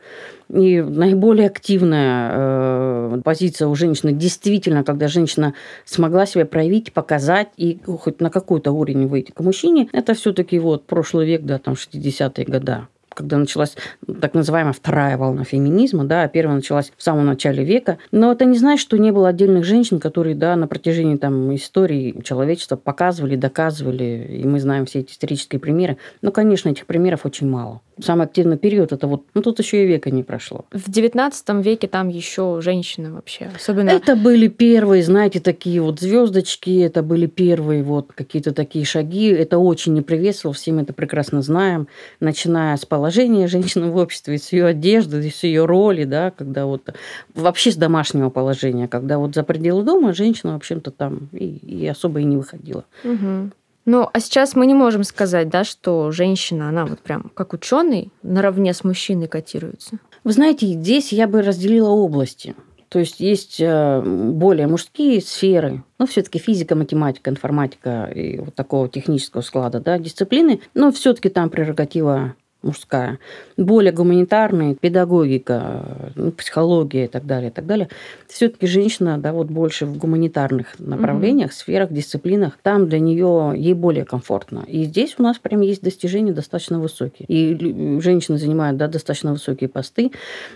И 0.49 0.81
наиболее 0.81 1.49
активная 1.49 2.31
э, 2.33 3.21
позиция 3.25 3.69
у 3.69 3.75
женщины 3.75 4.13
действительно, 4.13 4.85
когда 4.85 5.09
женщина 5.09 5.55
смогла 5.85 6.25
себя 6.25 6.47
проявить, 6.47 6.93
показать 6.93 7.49
и 7.57 7.81
хоть 7.85 8.21
на 8.21 8.31
какой-то 8.31 8.71
уровень 8.71 9.09
выйти 9.09 9.33
к 9.33 9.41
мужчине, 9.41 9.89
это 9.93 10.15
все-таки 10.15 10.59
вот 10.59 10.87
прошлый 10.87 11.27
век, 11.27 11.43
да, 11.43 11.59
там 11.59 11.75
60-е 11.75 12.45
годы 12.45 12.87
когда 13.17 13.39
началась 13.39 13.77
так 14.21 14.35
называемая 14.35 14.73
вторая 14.73 15.17
волна 15.17 15.45
феминизма, 15.45 16.05
да, 16.05 16.23
а 16.23 16.29
первая 16.29 16.57
началась 16.57 16.93
в 16.97 17.03
самом 17.03 17.27
начале 17.27 17.65
века. 17.65 17.99
Но 18.13 18.31
это 18.31 18.45
не 18.45 18.59
значит, 18.59 18.83
что 18.83 18.99
не 18.99 19.11
было 19.11 19.29
отдельных 19.29 19.65
женщин, 19.65 19.99
которые, 19.99 20.37
да, 20.37 20.55
на 20.55 20.69
протяжении 20.69 21.17
там 21.17 21.55
истории 21.55 22.21
человечества 22.23 22.77
показывали, 22.77 23.37
доказывали, 23.37 24.29
и 24.43 24.47
мы 24.47 24.61
знаем 24.61 24.87
все 24.87 25.01
эти 25.01 25.13
исторические 25.13 25.59
примеры. 25.59 25.97
Но, 26.21 26.31
конечно, 26.31 26.69
этих 26.69 26.87
примеров 26.87 27.25
очень 27.25 27.49
мало 27.49 27.81
самый 28.01 28.27
активный 28.27 28.59
период 28.59 28.93
это 28.93 29.07
вот, 29.07 29.25
ну 29.35 29.43
тут 29.43 29.59
еще 29.59 29.85
и 29.85 29.87
века 29.87 30.11
не 30.11 30.23
прошло. 30.23 30.65
В 30.71 30.89
XIX 30.91 31.63
веке 31.63 31.89
там 31.89 32.09
еще 32.09 32.61
женщины 32.61 33.13
вообще, 33.13 33.51
особенно. 33.55 33.91
Это 33.91 34.17
были 34.17 34.49
первые, 34.49 35.03
знаете, 35.03 35.41
такие 35.41 35.81
вот 35.81 36.01
звездочки, 36.01 36.81
это 36.81 37.03
были 37.03 37.27
первые 37.27 37.83
вот 37.83 38.13
какие-то 38.13 38.53
такие 38.53 38.85
шаги. 38.85 39.29
Это 39.29 39.59
очень 39.59 39.95
не 39.95 40.03
приветствовал, 40.03 40.55
все 40.55 40.73
мы 40.73 40.83
это 40.83 40.93
прекрасно 40.93 41.43
знаем, 41.43 41.89
начиная 42.21 42.77
с 42.77 42.85
положения 42.85 43.47
женщины 43.47 43.91
в 43.91 43.97
обществе, 43.97 44.39
с 44.39 44.53
ее 44.53 44.67
одежды, 44.67 45.31
с 45.31 45.45
ее 45.45 45.65
роли, 45.65 46.05
да, 46.05 46.31
когда 46.31 46.67
вот 46.67 46.93
вообще 47.35 47.71
с 47.71 47.77
домашнего 47.77 48.31
положения, 48.31 48.89
когда 48.89 49.19
вот 49.19 49.35
за 49.35 49.43
пределы 49.43 49.83
дома 49.83 50.13
женщина, 50.13 50.53
в 50.53 50.57
общем-то, 50.57 50.91
там 50.91 51.29
и, 51.33 51.47
и 51.47 51.87
особо 51.87 52.21
и 52.21 52.25
не 52.25 52.37
выходила. 52.37 52.85
Угу. 53.05 53.51
Ну, 53.87 54.09
а 54.13 54.21
сейчас 54.21 54.57
мы 54.57 54.67
не 54.67 54.75
можем 54.75 55.05
сказать, 55.05 55.49
да, 55.49 55.63
что 55.63 56.11
женщина, 56.11 56.69
она 56.69 56.87
вот 56.87 56.99
прям 56.99 57.31
как 57.35 57.53
ученый 57.53 58.11
наравне 58.23 58.75
с 58.75 58.83
мужчиной 58.83 59.29
котируется. 59.29 59.99
Вы 60.25 60.33
знаете, 60.33 60.67
здесь 60.67 61.13
я 61.13 61.29
бы 61.29 61.41
разделила 61.41 61.91
области. 61.91 62.57
То 62.89 62.99
есть 62.99 63.21
есть 63.21 63.61
э, 63.61 64.01
более 64.03 64.67
мужские 64.67 65.21
сферы, 65.21 65.85
ну, 65.99 66.07
все-таки 66.07 66.39
физика, 66.39 66.75
математика, 66.75 67.31
информатика 67.31 68.05
и 68.05 68.39
вот 68.39 68.55
такого 68.55 68.89
технического 68.89 69.43
склада, 69.43 69.81
да, 69.81 69.99
дисциплины, 69.99 70.61
но 70.75 70.91
все-таки 70.93 71.29
там 71.29 71.51
прерогатива 71.51 72.35
мужская, 72.67 73.19
более 73.57 73.93
гуманитарные, 73.93 74.75
педагогика, 74.75 76.13
ну, 76.15 76.31
психология 76.33 77.07
и 77.07 77.09
так 77.09 77.27
далее, 77.27 77.51
и 77.51 77.53
так 77.53 77.67
далее. 77.67 77.89
Все-таки 78.29 78.67
женщина, 78.67 79.19
да, 79.19 79.33
вот 79.33 79.47
больше 79.47 79.87
в 79.87 79.97
гуманитарных 79.97 80.79
направлениях, 80.79 81.51
угу. 81.51 81.57
сферах, 81.57 81.93
дисциплинах, 81.93 82.59
там 82.63 82.89
для 82.89 82.99
нее 82.99 83.55
ей 83.57 83.75
более 83.75 84.05
комфортно. 84.05 84.65
И 84.67 84.85
здесь 84.85 85.15
у 85.19 85.23
нас 85.23 85.39
прям 85.39 85.61
есть 85.61 85.83
достижения 85.83 86.33
достаточно 86.33 86.81
высокие. 86.81 87.27
И 87.29 88.01
женщины 88.01 88.39
занимают, 88.39 88.77
да, 88.77 88.89
достаточно 88.89 89.33
высокие 89.33 89.69
посты. 89.69 90.13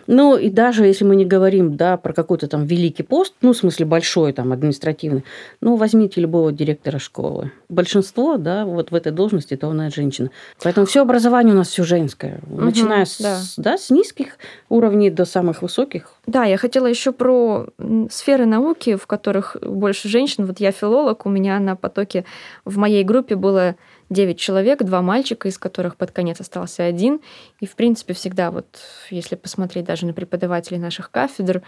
Ну, 0.06 0.36
и 0.36 0.50
даже 0.50 0.84
если 0.84 1.04
мы 1.04 1.16
не 1.16 1.24
говорим, 1.24 1.76
да, 1.76 1.96
про 1.96 2.12
какой-то 2.12 2.48
там 2.48 2.64
великий 2.64 3.02
пост, 3.02 3.34
ну, 3.40 3.52
в 3.52 3.56
смысле 3.56 3.86
большой, 3.86 4.32
там, 4.32 4.52
административный, 4.52 5.24
ну, 5.60 5.76
возьмите 5.76 6.20
любого 6.20 6.52
директора 6.52 6.98
школы. 6.98 7.52
Большинство, 7.68 8.36
да, 8.36 8.64
вот 8.64 8.90
в 8.90 8.94
этой 8.94 9.12
должности, 9.12 9.56
то 9.56 9.68
она 9.68 9.90
женщина. 9.90 10.30
Поэтому 10.62 10.86
все 10.86 11.02
образование 11.02 11.54
у 11.54 11.56
нас 11.56 11.68
все 11.68 11.84
женское, 12.00 12.40
угу, 12.48 12.62
начиная 12.62 13.04
с, 13.04 13.18
да. 13.18 13.40
Да, 13.56 13.78
с 13.78 13.90
низких 13.90 14.38
уровней 14.68 15.10
до 15.10 15.24
самых 15.24 15.62
высоких. 15.62 16.14
Да, 16.26 16.44
я 16.44 16.56
хотела 16.56 16.86
еще 16.86 17.12
про 17.12 17.66
сферы 18.10 18.46
науки, 18.46 18.96
в 18.96 19.06
которых 19.06 19.56
больше 19.62 20.08
женщин. 20.08 20.46
Вот 20.46 20.60
я 20.60 20.72
филолог, 20.72 21.26
у 21.26 21.28
меня 21.28 21.58
на 21.60 21.76
потоке 21.76 22.24
в 22.64 22.78
моей 22.78 23.04
группе 23.04 23.36
было 23.36 23.76
9 24.08 24.38
человек, 24.38 24.82
два 24.82 25.02
мальчика, 25.02 25.48
из 25.48 25.58
которых 25.58 25.96
под 25.96 26.10
конец 26.10 26.40
остался 26.40 26.84
один. 26.84 27.20
И, 27.60 27.66
в 27.66 27.74
принципе, 27.76 28.14
всегда 28.14 28.50
вот, 28.50 28.66
если 29.10 29.36
посмотреть 29.36 29.84
даже 29.84 30.06
на 30.06 30.12
преподавателей 30.12 30.78
наших 30.78 31.10
кафедр, 31.10 31.62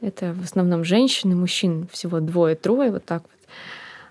это 0.00 0.32
в 0.32 0.44
основном 0.44 0.84
женщины, 0.84 1.34
мужчин 1.34 1.88
всего 1.90 2.20
двое-трое, 2.20 2.92
вот 2.92 3.04
так 3.04 3.22
вот. 3.22 3.32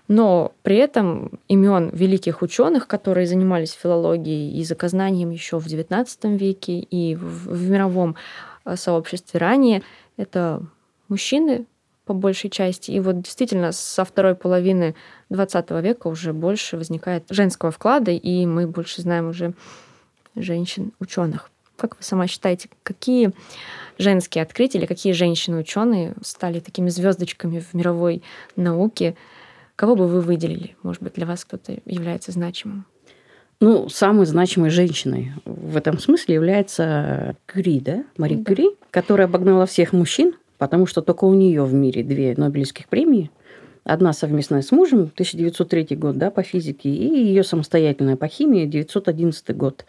Но 0.08 0.52
при 0.62 0.76
этом 0.76 1.40
имен 1.48 1.90
великих 1.92 2.42
ученых, 2.42 2.86
которые 2.86 3.26
занимались 3.26 3.72
филологией 3.72 4.58
и 4.58 4.64
заказанием 4.64 5.30
еще 5.30 5.58
в 5.58 5.66
XIX 5.66 6.36
веке 6.36 6.78
и 6.78 7.16
в, 7.16 7.48
в 7.48 7.70
мировом 7.70 8.16
э, 8.64 8.76
сообществе 8.76 9.40
ранее, 9.40 9.82
это 10.16 10.62
мужчины 11.08 11.66
по 12.04 12.14
большей 12.14 12.50
части. 12.50 12.92
И 12.92 13.00
вот 13.00 13.20
действительно 13.20 13.72
со 13.72 14.04
второй 14.04 14.36
половины 14.36 14.94
XX 15.30 15.82
века 15.82 16.06
уже 16.06 16.32
больше 16.32 16.76
возникает 16.76 17.24
женского 17.28 17.72
вклада, 17.72 18.12
и 18.12 18.46
мы 18.46 18.68
больше 18.68 19.02
знаем 19.02 19.28
уже 19.28 19.54
женщин-ученых. 20.36 21.50
Как 21.76 21.96
вы 21.96 22.02
сама 22.02 22.26
считаете, 22.26 22.70
какие 22.82 23.32
женские 23.98 24.42
открытия 24.42 24.78
или 24.78 24.86
какие 24.86 25.12
женщины-ученые 25.12 26.14
стали 26.22 26.60
такими 26.60 26.88
звездочками 26.88 27.58
в 27.58 27.74
мировой 27.74 28.22
науке, 28.54 29.16
Кого 29.76 29.94
бы 29.94 30.08
вы 30.08 30.20
выделили? 30.20 30.74
Может 30.82 31.02
быть, 31.02 31.14
для 31.14 31.26
вас 31.26 31.44
кто-то 31.44 31.78
является 31.84 32.32
значимым? 32.32 32.86
Ну, 33.60 33.88
самой 33.88 34.26
значимой 34.26 34.70
женщиной 34.70 35.32
в 35.44 35.76
этом 35.76 35.98
смысле 35.98 36.34
является 36.34 37.36
Кюри, 37.46 37.80
да? 37.80 38.04
Мари 38.18 38.34
да. 38.34 38.44
Кюри, 38.44 38.70
которая 38.90 39.26
обогнала 39.26 39.66
всех 39.66 39.92
мужчин, 39.92 40.34
потому 40.58 40.86
что 40.86 41.00
только 41.00 41.24
у 41.24 41.34
нее 41.34 41.64
в 41.64 41.72
мире 41.72 42.02
две 42.02 42.34
Нобелевских 42.36 42.88
премии– 42.88 43.30
Одна 43.86 44.12
совместная 44.12 44.62
с 44.62 44.72
мужем, 44.72 45.12
1903 45.14 45.96
год, 45.96 46.18
да, 46.18 46.32
по 46.32 46.42
физике, 46.42 46.88
и 46.88 47.24
ее 47.24 47.44
самостоятельная 47.44 48.16
по 48.16 48.26
химии, 48.26 48.66
1911 48.66 49.56
год. 49.56 49.84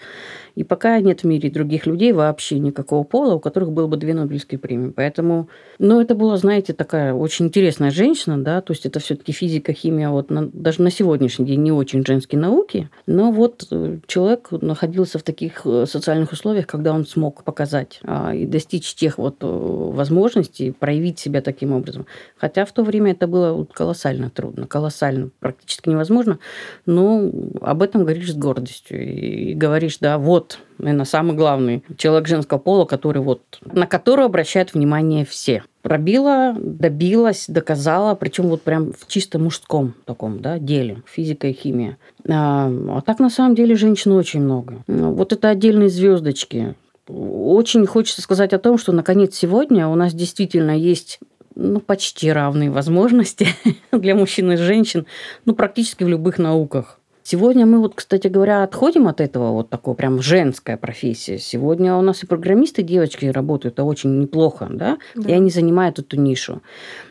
И 0.54 0.64
пока 0.64 1.00
нет 1.00 1.22
в 1.22 1.24
мире 1.24 1.50
других 1.50 1.88
людей 1.88 2.12
вообще 2.12 2.60
никакого 2.60 3.04
пола, 3.04 3.34
у 3.34 3.40
которых 3.40 3.72
было 3.72 3.88
бы 3.88 3.98
две 3.98 4.14
Нобелевские 4.14 4.60
премии. 4.60 4.92
Поэтому, 4.96 5.50
ну, 5.80 6.00
это 6.00 6.14
была, 6.14 6.38
знаете, 6.38 6.74
такая 6.74 7.16
очень 7.16 7.46
интересная 7.46 7.90
женщина, 7.90 8.38
да, 8.38 8.62
то 8.62 8.74
есть 8.74 8.86
это 8.86 9.00
все-таки 9.00 9.32
физика, 9.32 9.74
химия, 9.74 10.10
вот 10.10 10.30
на, 10.30 10.48
даже 10.48 10.84
на 10.84 10.92
сегодняшний 10.92 11.46
день 11.46 11.64
не 11.64 11.72
очень 11.72 12.06
женские 12.06 12.40
науки, 12.40 12.90
но 13.08 13.32
вот 13.32 13.68
э, 13.72 13.98
человек 14.06 14.50
находился 14.52 15.18
в 15.18 15.24
таких 15.24 15.62
э, 15.66 15.86
социальных 15.88 16.32
условиях, 16.32 16.68
когда 16.68 16.94
он 16.94 17.08
смог 17.08 17.44
показать 17.44 18.00
а, 18.04 18.36
и 18.36 18.46
достичь 18.46 18.94
тех 18.94 19.18
вот 19.18 19.38
э, 19.42 19.48
возможностей, 19.48 20.72
проявить 20.72 21.18
себя 21.18 21.42
таким 21.42 21.72
образом. 21.72 22.06
Хотя 22.38 22.66
в 22.66 22.72
то 22.72 22.84
время 22.84 23.14
это 23.14 23.26
было 23.26 23.54
колоссально 23.88 24.30
трудно, 24.30 24.68
колоссально, 24.68 25.30
практически 25.40 25.88
невозможно, 25.88 26.40
но 26.86 27.32
об 27.62 27.82
этом 27.82 28.02
говоришь 28.02 28.34
с 28.34 28.36
гордостью. 28.36 29.02
И 29.02 29.54
говоришь, 29.54 30.00
да, 30.02 30.18
вот, 30.18 30.60
наверное, 30.78 31.06
самый 31.06 31.38
главный 31.38 31.86
человек 31.96 32.28
женского 32.28 32.58
пола, 32.58 32.84
который 32.84 33.22
вот, 33.22 33.42
на 33.64 33.88
которого 33.88 34.26
обращают 34.26 34.74
внимание 34.74 35.26
все. 35.26 35.64
Пробила, 35.84 36.54
добилась, 36.60 37.46
доказала, 37.48 38.14
причем 38.16 38.48
вот 38.48 38.62
прям 38.62 38.92
в 38.92 39.08
чисто 39.08 39.40
мужском 39.40 39.94
таком 40.04 40.42
да, 40.42 40.60
деле, 40.60 41.02
физика 41.06 41.48
и 41.48 41.54
химия. 41.54 41.98
А, 42.28 42.70
а 42.90 43.02
так 43.02 43.20
на 43.20 43.30
самом 43.30 43.56
деле 43.56 43.76
женщин 43.76 44.12
очень 44.12 44.42
много. 44.42 44.84
Вот 44.88 45.32
это 45.32 45.48
отдельные 45.48 45.88
звездочки. 45.88 46.76
Очень 47.08 47.86
хочется 47.86 48.22
сказать 48.22 48.52
о 48.52 48.60
том, 48.60 48.78
что 48.78 48.92
наконец 48.92 49.34
сегодня 49.34 49.88
у 49.88 49.96
нас 49.96 50.14
действительно 50.14 50.78
есть 50.78 51.22
ну, 51.58 51.80
почти 51.80 52.32
равные 52.32 52.70
возможности 52.70 53.48
для 53.92 54.16
мужчин 54.16 54.52
и 54.52 54.58
женщин, 54.58 55.06
ну, 55.46 55.56
практически 55.56 56.04
в 56.04 56.08
любых 56.08 56.38
науках. 56.38 57.00
Сегодня 57.30 57.66
мы 57.66 57.80
вот, 57.80 57.94
кстати 57.94 58.30
говоря, 58.30 58.64
отходим 58.64 59.06
от 59.10 59.20
этого 59.20 59.52
вот 59.52 59.70
такой 59.70 59.96
прям 59.96 60.22
женская 60.22 60.78
профессия. 60.78 61.38
Сегодня 61.40 61.94
у 61.98 62.02
нас 62.02 62.24
и 62.24 62.26
программисты 62.26 62.84
девочки 62.84 63.26
работают, 63.26 63.74
это 63.74 63.84
очень 63.84 64.18
неплохо, 64.18 64.70
да? 64.72 64.98
да. 65.14 65.30
И 65.30 65.34
они 65.34 65.50
занимают 65.50 66.00
эту 66.00 66.18
нишу. 66.18 66.62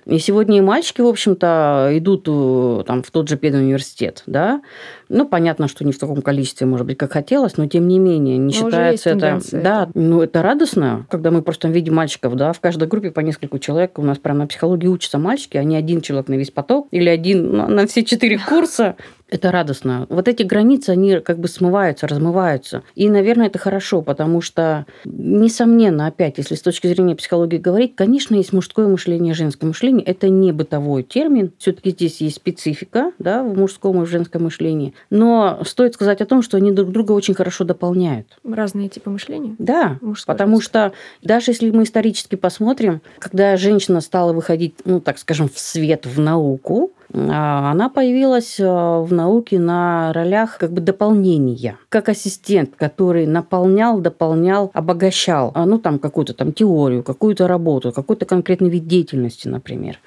И 0.07 0.19
сегодня 0.19 0.57
и 0.57 0.61
мальчики, 0.63 1.03
в 1.03 1.07
общем-то, 1.07 1.91
идут 1.93 2.25
э, 2.29 2.85
там, 2.87 3.03
в 3.03 3.11
тот 3.11 3.29
же 3.29 3.37
педуниверситет, 3.37 4.23
да. 4.27 4.63
Ну, 5.11 5.29
понятно, 5.29 5.69
что 5.69 5.85
не 5.85 5.93
в 5.93 5.99
таком 5.99 6.23
количестве, 6.23 6.67
может 6.67 6.87
быть, 6.87 6.97
как 6.97 7.13
хотелось, 7.13 7.59
но 7.59 7.67
тем 7.67 7.87
не 7.87 7.99
менее, 7.99 8.39
не 8.39 8.59
но 8.59 8.71
считается 8.71 9.11
это... 9.11 9.41
Да, 9.53 9.91
ну, 9.93 10.23
это 10.23 10.43
радостно, 10.43 11.07
когда 11.11 11.31
мы 11.31 11.43
просто 11.43 11.69
видим 11.69 11.95
мальчиков, 11.95 12.37
да, 12.37 12.55
в 12.55 12.61
каждой 12.61 12.89
группе 12.89 13.11
по 13.11 13.21
нескольку 13.21 13.59
человек. 13.59 13.99
У 13.99 14.03
нас 14.03 14.17
прям 14.17 14.39
на 14.39 14.47
психологии 14.47 14.87
учатся 14.87 15.19
мальчики, 15.19 15.59
а 15.59 15.63
не 15.63 15.77
один 15.77 16.01
человек 16.01 16.29
на 16.29 16.35
весь 16.37 16.51
поток 16.51 16.89
или 16.91 17.11
один 17.11 17.55
на 17.55 17.87
все 17.87 18.03
четыре 18.03 18.39
курса. 18.39 18.97
Это 19.29 19.51
радостно. 19.51 20.07
Вот 20.09 20.29
эти 20.29 20.45
границы, 20.45 20.91
они 20.91 21.19
как 21.21 21.39
бы 21.39 21.49
смываются, 21.49 22.07
размываются. 22.07 22.83
И, 22.95 23.09
наверное, 23.09 23.49
это 23.49 23.59
хорошо, 23.59 24.01
потому 24.03 24.41
что, 24.41 24.87
несомненно, 25.05 26.07
опять, 26.07 26.39
если 26.39 26.55
с 26.55 26.63
точки 26.63 26.87
зрения 26.87 27.17
психологии 27.17 27.59
говорить, 27.59 27.97
конечно, 27.97 28.37
есть 28.37 28.53
мужское 28.53 28.87
мышление, 28.87 29.35
женское 29.35 29.67
мышление. 29.67 30.05
Это 30.05 30.29
не 30.29 30.53
бытовой 30.53 31.03
термин. 31.03 31.53
Все-таки 31.59 31.91
здесь 31.91 32.21
есть 32.21 32.37
специфика 32.37 33.13
да, 33.19 33.43
в 33.43 33.57
мужском 33.57 34.01
и 34.01 34.07
в 34.07 34.09
женском 34.09 34.45
мышлении. 34.45 34.95
Но 35.11 35.61
стоит 35.65 35.95
сказать 35.95 36.21
о 36.21 36.27
том, 36.27 36.43
что 36.43 36.57
они 36.57 36.71
друг 36.71 36.93
друга 36.93 37.13
очень 37.13 37.35
хорошо 37.35 37.65
дополняют. 37.65 38.39
Разные 38.45 38.89
типы 38.89 39.11
мышления? 39.11 39.57
Да, 39.59 39.99
Мужское, 40.01 40.35
потому 40.35 40.57
женское. 40.61 40.91
что 40.91 40.97
даже 41.23 41.51
если 41.51 41.71
мы 41.71 41.83
исторически 41.83 42.37
посмотрим, 42.37 43.01
когда 43.19 43.57
женщина 43.57 44.01
стала 44.01 44.33
выходить, 44.33 44.75
ну, 44.85 45.01
так 45.01 45.19
скажем, 45.19 45.49
в 45.49 45.59
свет, 45.59 46.07
в 46.07 46.21
науку, 46.21 46.93
она 47.13 47.89
появилась 47.89 48.59
а, 48.61 49.01
в 49.01 49.13
науке 49.13 49.59
на 49.59 50.13
ролях 50.13 50.59
как 50.59 50.73
бы 50.73 50.81
дополнения, 50.81 51.79
как 51.89 52.09
ассистент, 52.09 52.75
который 52.77 53.27
наполнял, 53.27 54.01
дополнял, 54.01 54.71
обогащал, 54.75 55.53
а, 55.55 55.67
ну, 55.67 55.79
там, 55.79 55.99
какую-то 55.99 56.35
там 56.35 56.53
теорию, 56.53 57.03
какую-то 57.03 57.47
работу, 57.47 57.93
какой-то 57.93 58.27
конкретный 58.27 58.71
вид 58.71 58.87
деятельности, 58.87 59.49
например. 59.49 59.99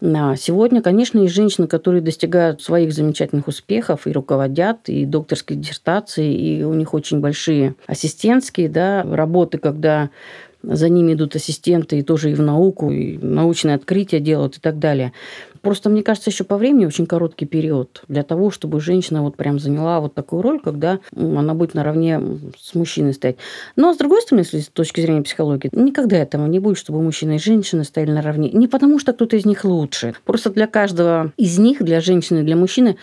Сегодня, 0.00 0.82
конечно, 0.82 1.18
есть 1.18 1.34
женщины, 1.34 1.66
которые 1.66 2.00
достигают 2.00 2.62
своих 2.62 2.92
замечательных 2.92 3.48
успехов 3.48 4.06
и 4.06 4.12
руководят, 4.12 4.88
и 4.88 5.04
докторские 5.04 5.58
диссертации, 5.58 6.34
и 6.34 6.62
у 6.64 6.74
них 6.74 6.94
очень 6.94 7.20
большие 7.20 7.74
ассистентские 7.86 8.68
да, 8.68 9.02
работы, 9.02 9.58
когда 9.58 10.10
за 10.62 10.88
ними 10.88 11.14
идут 11.14 11.36
ассистенты 11.36 11.98
и 11.98 12.02
тоже 12.02 12.32
и 12.32 12.34
в 12.34 12.42
науку, 12.42 12.90
и 12.90 13.18
научные 13.18 13.76
открытия 13.76 14.20
делают 14.20 14.56
и 14.56 14.60
так 14.60 14.78
далее. 14.78 15.12
Просто, 15.66 15.90
мне 15.90 16.04
кажется, 16.04 16.30
еще 16.30 16.44
по 16.44 16.58
времени 16.58 16.86
очень 16.86 17.06
короткий 17.06 17.44
период 17.44 18.04
для 18.06 18.22
того, 18.22 18.52
чтобы 18.52 18.80
женщина 18.80 19.22
вот 19.22 19.36
прям 19.36 19.58
заняла 19.58 19.98
вот 19.98 20.14
такую 20.14 20.42
роль, 20.42 20.60
когда 20.60 21.00
она 21.16 21.54
будет 21.54 21.74
наравне 21.74 22.20
с 22.56 22.76
мужчиной 22.76 23.14
стоять. 23.14 23.36
Но, 23.74 23.92
с 23.92 23.96
другой 23.96 24.22
стороны, 24.22 24.42
если 24.42 24.60
с 24.60 24.68
точки 24.68 25.00
зрения 25.00 25.22
психологии, 25.22 25.68
никогда 25.72 26.18
этого 26.18 26.46
не 26.46 26.60
будет, 26.60 26.78
чтобы 26.78 27.02
мужчина 27.02 27.32
и 27.32 27.38
женщина 27.38 27.82
стояли 27.82 28.12
наравне. 28.12 28.50
Не 28.50 28.68
потому, 28.68 29.00
что 29.00 29.12
кто-то 29.12 29.36
из 29.36 29.44
них 29.44 29.64
лучше. 29.64 30.14
Просто 30.24 30.50
для 30.50 30.68
каждого 30.68 31.32
из 31.36 31.58
них, 31.58 31.82
для 31.82 32.00
женщины 32.00 32.44
для 32.44 32.54
мужчины, 32.54 32.96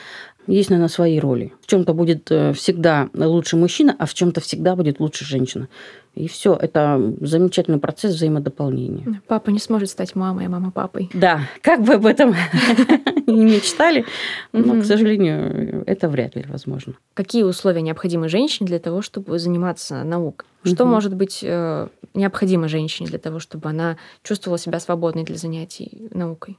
есть, 0.47 0.69
наверное, 0.69 0.89
свои 0.89 1.19
роли. 1.19 1.53
В 1.61 1.67
чем-то 1.67 1.93
будет 1.93 2.31
э, 2.31 2.53
всегда 2.53 3.09
лучше 3.13 3.55
мужчина, 3.55 3.95
а 3.97 4.05
в 4.05 4.13
чем-то 4.13 4.41
всегда 4.41 4.75
будет 4.75 4.99
лучше 4.99 5.25
женщина. 5.25 5.67
И 6.15 6.27
все, 6.27 6.55
это 6.55 7.15
замечательный 7.21 7.79
процесс 7.79 8.13
взаимодополнения. 8.13 9.21
Папа 9.27 9.49
не 9.49 9.59
сможет 9.59 9.89
стать 9.89 10.15
мамой, 10.15 10.45
а 10.45 10.49
мама 10.49 10.71
папой. 10.71 11.09
Да, 11.13 11.41
как 11.61 11.81
бы 11.81 11.93
об 11.93 12.05
этом 12.05 12.35
не 13.27 13.45
мечтали, 13.45 14.05
но, 14.51 14.81
к 14.81 14.85
сожалению, 14.85 15.83
это 15.87 16.09
вряд 16.09 16.35
ли 16.35 16.45
возможно. 16.47 16.93
Какие 17.15 17.43
условия 17.43 17.81
необходимы 17.81 18.29
женщине 18.29 18.67
для 18.67 18.79
того, 18.79 19.01
чтобы 19.01 19.39
заниматься 19.39 20.03
наукой? 20.03 20.47
Что 20.63 20.85
может 20.85 21.15
быть 21.15 21.39
э, 21.41 21.87
необходимо 22.13 22.67
женщине 22.67 23.09
для 23.09 23.19
того, 23.19 23.39
чтобы 23.39 23.69
она 23.69 23.97
чувствовала 24.21 24.57
себя 24.57 24.79
свободной 24.79 25.23
для 25.23 25.35
занятий 25.35 26.07
наукой? 26.11 26.57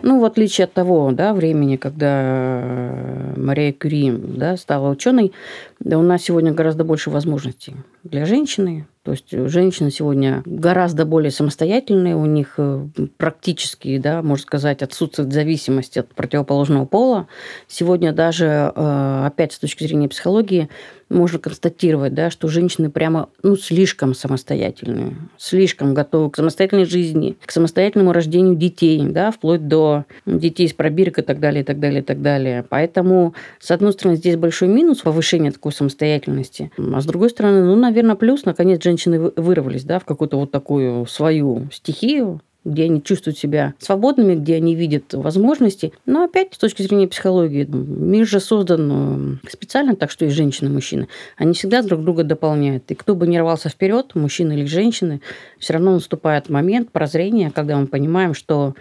Ну, 0.00 0.20
в 0.20 0.24
отличие 0.24 0.64
от 0.64 0.72
того 0.72 1.12
да, 1.12 1.34
времени, 1.34 1.76
когда 1.76 2.20
э, 2.22 3.34
Мария 3.36 3.72
Кюри 3.72 4.10
да, 4.10 4.56
стала 4.56 4.90
ученой, 4.90 5.32
да, 5.80 5.98
у 5.98 6.02
нас 6.02 6.22
сегодня 6.22 6.52
гораздо 6.52 6.84
больше 6.84 7.10
возможностей 7.10 7.76
для 8.02 8.24
женщины. 8.24 8.86
То 9.04 9.10
есть 9.10 9.30
женщины 9.30 9.90
сегодня 9.90 10.44
гораздо 10.46 11.04
более 11.04 11.32
самостоятельные, 11.32 12.14
у 12.14 12.24
них 12.24 12.54
э, 12.58 12.86
практически, 13.16 13.98
да, 13.98 14.22
можно 14.22 14.42
сказать, 14.42 14.80
отсутствует 14.80 15.32
зависимость 15.32 15.98
от 15.98 16.14
противоположного 16.14 16.84
пола. 16.84 17.26
Сегодня 17.66 18.12
даже, 18.12 18.72
э, 18.72 19.22
опять 19.26 19.54
с 19.54 19.58
точки 19.58 19.82
зрения 19.82 20.08
психологии, 20.08 20.68
можно 21.08 21.38
констатировать, 21.38 22.14
да, 22.14 22.30
что 22.30 22.48
женщины 22.48 22.90
прямо 22.90 23.28
ну, 23.42 23.56
слишком 23.56 24.14
самостоятельные, 24.14 25.16
слишком 25.36 25.94
готовы 25.94 26.30
к 26.30 26.36
самостоятельной 26.36 26.86
жизни, 26.86 27.36
к 27.44 27.50
самостоятельному 27.50 28.12
рождению 28.12 28.56
детей, 28.56 29.02
да, 29.04 29.30
вплоть 29.30 29.68
до 29.68 30.04
детей 30.26 30.68
с 30.68 30.72
пробирок 30.72 31.18
и 31.18 31.22
так 31.22 31.38
далее, 31.38 31.62
и 31.62 31.64
так 31.64 31.80
далее, 31.80 32.00
и 32.00 32.04
так 32.04 32.22
далее. 32.22 32.64
Поэтому, 32.68 33.34
с 33.58 33.70
одной 33.70 33.92
стороны, 33.92 34.16
здесь 34.16 34.36
большой 34.36 34.68
минус 34.68 35.00
повышения 35.00 35.50
такой 35.50 35.72
самостоятельности, 35.72 36.70
а 36.78 37.00
с 37.00 37.04
другой 37.04 37.30
стороны, 37.30 37.64
ну, 37.64 37.76
наверное, 37.76 38.16
плюс, 38.16 38.44
наконец, 38.44 38.82
женщины 38.82 38.91
вырвались 39.36 39.84
да, 39.84 39.98
в 39.98 40.04
какую-то 40.04 40.38
вот 40.38 40.50
такую 40.50 41.06
свою 41.06 41.68
стихию, 41.72 42.40
где 42.64 42.84
они 42.84 43.02
чувствуют 43.02 43.38
себя 43.38 43.74
свободными, 43.78 44.34
где 44.34 44.56
они 44.56 44.74
видят 44.74 45.14
возможности. 45.14 45.92
Но 46.06 46.24
опять, 46.24 46.54
с 46.54 46.58
точки 46.58 46.82
зрения 46.82 47.08
психологии, 47.08 47.64
мир 47.64 48.26
же 48.26 48.40
создан 48.40 49.40
э, 49.44 49.48
специально 49.50 49.96
так, 49.96 50.10
что 50.10 50.24
и 50.24 50.28
женщины, 50.28 50.68
и 50.68 50.72
мужчины. 50.72 51.08
Они 51.36 51.54
всегда 51.54 51.82
друг 51.82 52.02
друга 52.02 52.22
дополняют. 52.22 52.90
И 52.90 52.94
кто 52.94 53.14
бы 53.14 53.26
не 53.26 53.40
рвался 53.40 53.68
вперед, 53.68 54.14
мужчины 54.14 54.52
или 54.52 54.64
женщины, 54.64 55.20
все 55.58 55.72
равно 55.72 55.92
наступает 55.92 56.48
момент 56.48 56.92
прозрения, 56.92 57.50
когда 57.50 57.76
мы 57.76 57.86
понимаем, 57.86 58.34
что 58.34 58.74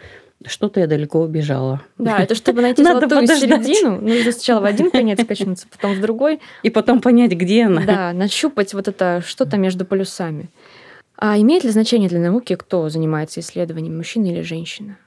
что-то 0.46 0.80
я 0.80 0.88
далеко 0.88 1.22
убежала. 1.22 1.82
Да, 1.98 2.20
это 2.20 2.36
чтобы 2.36 2.62
найти 2.64 2.82
Надо 2.82 3.08
золотую 3.08 3.22
подождать. 3.22 3.66
середину, 3.66 4.02
нужно 4.02 4.32
сначала 4.32 4.62
в 4.62 4.66
один 4.66 4.92
конец 4.92 5.20
качнуться, 5.26 5.68
потом 5.72 5.94
в 5.96 6.02
другой. 6.02 6.40
И 6.64 6.70
потом 6.70 7.02
понять, 7.02 7.32
где 7.32 7.66
она. 7.66 7.84
Да, 7.86 8.14
нащупать 8.14 8.74
вот 8.74 8.88
это 8.88 9.24
что-то 9.26 9.58
между 9.58 9.86
полюсами. 9.86 10.50
А 11.18 11.38
имеет 11.40 11.64
ли 11.64 11.70
значение 11.70 12.10
для 12.10 12.20
науки, 12.20 12.56
кто 12.56 12.90
занимается 12.90 13.40
исследованием, 13.42 13.96
мужчина 13.96 14.26
или 14.28 14.42
женщина? 14.42 14.98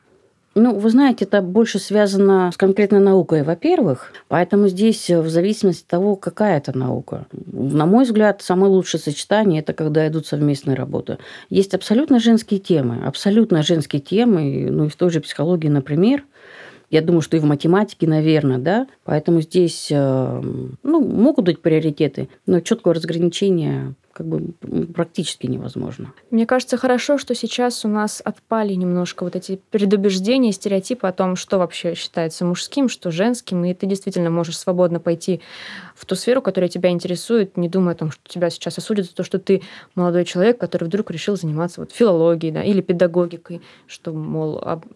Ну, 0.54 0.74
вы 0.74 0.90
знаете, 0.90 1.24
это 1.24 1.42
больше 1.42 1.80
связано 1.80 2.50
с 2.52 2.56
конкретной 2.56 3.00
наукой, 3.00 3.42
во-первых. 3.42 4.12
Поэтому 4.28 4.68
здесь 4.68 5.10
в 5.10 5.28
зависимости 5.28 5.82
от 5.82 5.88
того, 5.88 6.14
какая 6.14 6.58
это 6.58 6.76
наука. 6.76 7.26
На 7.52 7.86
мой 7.86 8.04
взгляд, 8.04 8.40
самое 8.40 8.70
лучшее 8.70 9.00
сочетание– 9.00 9.60
это 9.62 9.72
когда 9.72 10.06
идут 10.06 10.26
совместные 10.26 10.76
работы. 10.76 11.18
Есть 11.50 11.74
абсолютно 11.74 12.20
женские 12.20 12.60
темы, 12.60 13.04
абсолютно 13.04 13.62
женские 13.64 14.00
темы, 14.00 14.68
ну 14.70 14.84
и 14.84 14.88
в 14.88 14.96
той 14.96 15.10
же 15.10 15.20
психологии, 15.20 15.68
например, 15.68 16.22
я 16.90 17.02
думаю, 17.02 17.22
что 17.22 17.36
и 17.36 17.40
в 17.40 17.44
математике, 17.44 18.06
наверное, 18.06 18.58
да. 18.58 18.86
Поэтому 19.02 19.40
здесь 19.40 19.88
э, 19.90 20.42
ну, 20.84 21.00
могут 21.00 21.46
быть 21.46 21.60
приоритеты, 21.60 22.28
но 22.46 22.60
четкого 22.60 22.94
разграничения 22.94 23.94
как 24.14 24.26
бы 24.26 24.52
практически 24.94 25.46
невозможно. 25.46 26.12
Мне 26.30 26.46
кажется, 26.46 26.76
хорошо, 26.76 27.18
что 27.18 27.34
сейчас 27.34 27.84
у 27.84 27.88
нас 27.88 28.22
отпали 28.24 28.72
немножко 28.74 29.24
вот 29.24 29.34
эти 29.34 29.60
предубеждения, 29.70 30.52
стереотипы 30.52 31.08
о 31.08 31.12
том, 31.12 31.34
что 31.34 31.58
вообще 31.58 31.94
считается 31.94 32.44
мужским, 32.44 32.88
что 32.88 33.10
женским, 33.10 33.64
и 33.64 33.74
ты 33.74 33.86
действительно 33.86 34.30
можешь 34.30 34.58
свободно 34.58 35.00
пойти 35.00 35.40
в 35.96 36.06
ту 36.06 36.14
сферу, 36.14 36.40
которая 36.42 36.68
тебя 36.68 36.90
интересует, 36.90 37.56
не 37.56 37.68
думая 37.68 37.94
о 37.94 37.98
том, 37.98 38.12
что 38.12 38.22
тебя 38.26 38.50
сейчас 38.50 38.78
осудят 38.78 39.06
за 39.06 39.14
то, 39.14 39.24
что 39.24 39.38
ты 39.38 39.62
молодой 39.96 40.24
человек, 40.24 40.58
который 40.58 40.84
вдруг 40.84 41.10
решил 41.10 41.36
заниматься 41.36 41.80
вот 41.80 41.92
филологией 41.92 42.52
да, 42.52 42.62
или 42.62 42.80
педагогикой, 42.80 43.62
что, 43.88 44.12
мол, 44.12 44.58
об, 44.58 44.86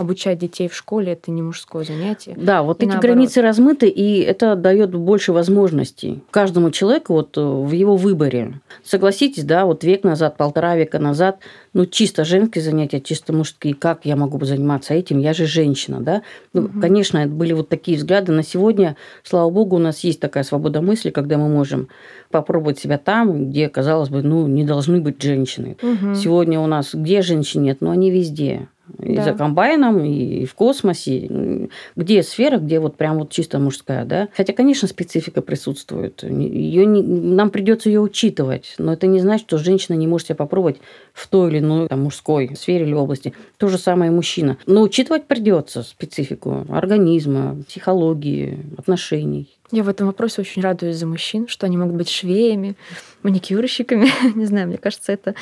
обучать 0.00 0.38
детей 0.38 0.68
в 0.68 0.74
школе 0.74 1.12
это 1.12 1.30
не 1.30 1.42
мужское 1.42 1.84
занятие. 1.84 2.34
Да, 2.36 2.62
вот 2.62 2.82
и 2.82 2.86
эти 2.86 2.92
наоборот. 2.92 3.14
границы 3.16 3.42
размыты, 3.42 3.88
и 3.88 4.20
это 4.20 4.56
дает 4.56 4.94
больше 4.94 5.32
возможностей 5.32 6.22
каждому 6.30 6.70
человеку 6.70 7.12
вот 7.14 7.36
э, 7.36 7.40
в 7.40 7.70
его 7.72 7.96
выборе. 7.96 8.60
Согласитесь, 8.82 9.44
да, 9.44 9.66
вот 9.66 9.84
век 9.84 10.04
назад, 10.04 10.36
полтора 10.36 10.76
века 10.76 10.98
назад, 10.98 11.38
ну, 11.72 11.86
чисто 11.86 12.24
женские 12.24 12.64
занятия, 12.64 13.00
чисто 13.00 13.32
мужские, 13.32 13.74
как 13.74 14.04
я 14.04 14.16
могу 14.16 14.42
заниматься 14.44 14.94
этим, 14.94 15.18
я 15.18 15.32
же 15.34 15.46
женщина, 15.46 16.00
да. 16.00 16.22
Ну, 16.52 16.62
угу. 16.62 16.80
конечно, 16.80 17.26
были 17.26 17.52
вот 17.52 17.68
такие 17.68 17.96
взгляды. 17.96 18.32
На 18.32 18.42
сегодня, 18.42 18.96
слава 19.22 19.50
богу, 19.50 19.76
у 19.76 19.80
нас 19.80 20.00
есть 20.00 20.20
такая 20.20 20.44
свобода 20.44 20.80
мысли, 20.80 21.10
когда 21.10 21.38
мы 21.38 21.48
можем 21.48 21.88
попробовать 22.30 22.78
себя 22.78 22.98
там, 22.98 23.50
где, 23.50 23.68
казалось 23.68 24.08
бы, 24.08 24.22
ну, 24.22 24.46
не 24.46 24.64
должны 24.64 25.00
быть 25.00 25.22
женщины. 25.22 25.76
Угу. 25.82 26.14
Сегодня 26.14 26.60
у 26.60 26.66
нас 26.66 26.94
где 26.94 27.22
женщин 27.22 27.62
нет, 27.62 27.80
но 27.80 27.90
они 27.90 28.10
везде 28.10 28.68
и 28.98 29.16
да. 29.16 29.24
за 29.24 29.32
комбайном, 29.32 30.04
и 30.04 30.44
в 30.44 30.54
космосе. 30.54 31.68
Где 31.96 32.22
сфера, 32.22 32.58
где 32.58 32.80
вот 32.80 32.96
прям 32.96 33.18
вот 33.18 33.30
чисто 33.30 33.58
мужская, 33.58 34.04
да. 34.04 34.28
Хотя, 34.36 34.52
конечно, 34.52 34.88
специфика 34.88 35.42
присутствует. 35.42 36.22
Ее 36.22 36.86
не, 36.86 37.02
нам 37.02 37.50
придется 37.50 37.88
ее 37.88 38.00
учитывать, 38.00 38.74
но 38.78 38.92
это 38.92 39.06
не 39.06 39.20
значит, 39.20 39.46
что 39.46 39.58
женщина 39.58 39.96
не 39.96 40.06
может 40.06 40.28
себя 40.28 40.36
попробовать 40.36 40.76
в 41.12 41.26
той 41.28 41.50
или 41.50 41.58
иной 41.58 41.88
там, 41.88 42.02
мужской 42.02 42.54
сфере 42.56 42.86
или 42.86 42.94
области. 42.94 43.34
То 43.56 43.68
же 43.68 43.78
самое 43.78 44.10
и 44.10 44.14
мужчина. 44.14 44.56
Но 44.66 44.82
учитывать 44.82 45.26
придется 45.26 45.82
специфику 45.82 46.66
организма, 46.68 47.56
психологии, 47.68 48.58
отношений. 48.76 49.56
Я 49.72 49.84
в 49.84 49.88
этом 49.88 50.08
вопросе 50.08 50.40
очень 50.40 50.62
радуюсь 50.62 50.96
за 50.96 51.06
мужчин, 51.06 51.46
что 51.46 51.66
они 51.66 51.76
могут 51.76 51.94
быть 51.94 52.08
швеями, 52.08 52.74
маникюрщиками. 53.22 54.08
Не 54.34 54.46
знаю, 54.46 54.66
мне 54.66 54.78
кажется, 54.78 55.12
это 55.12 55.34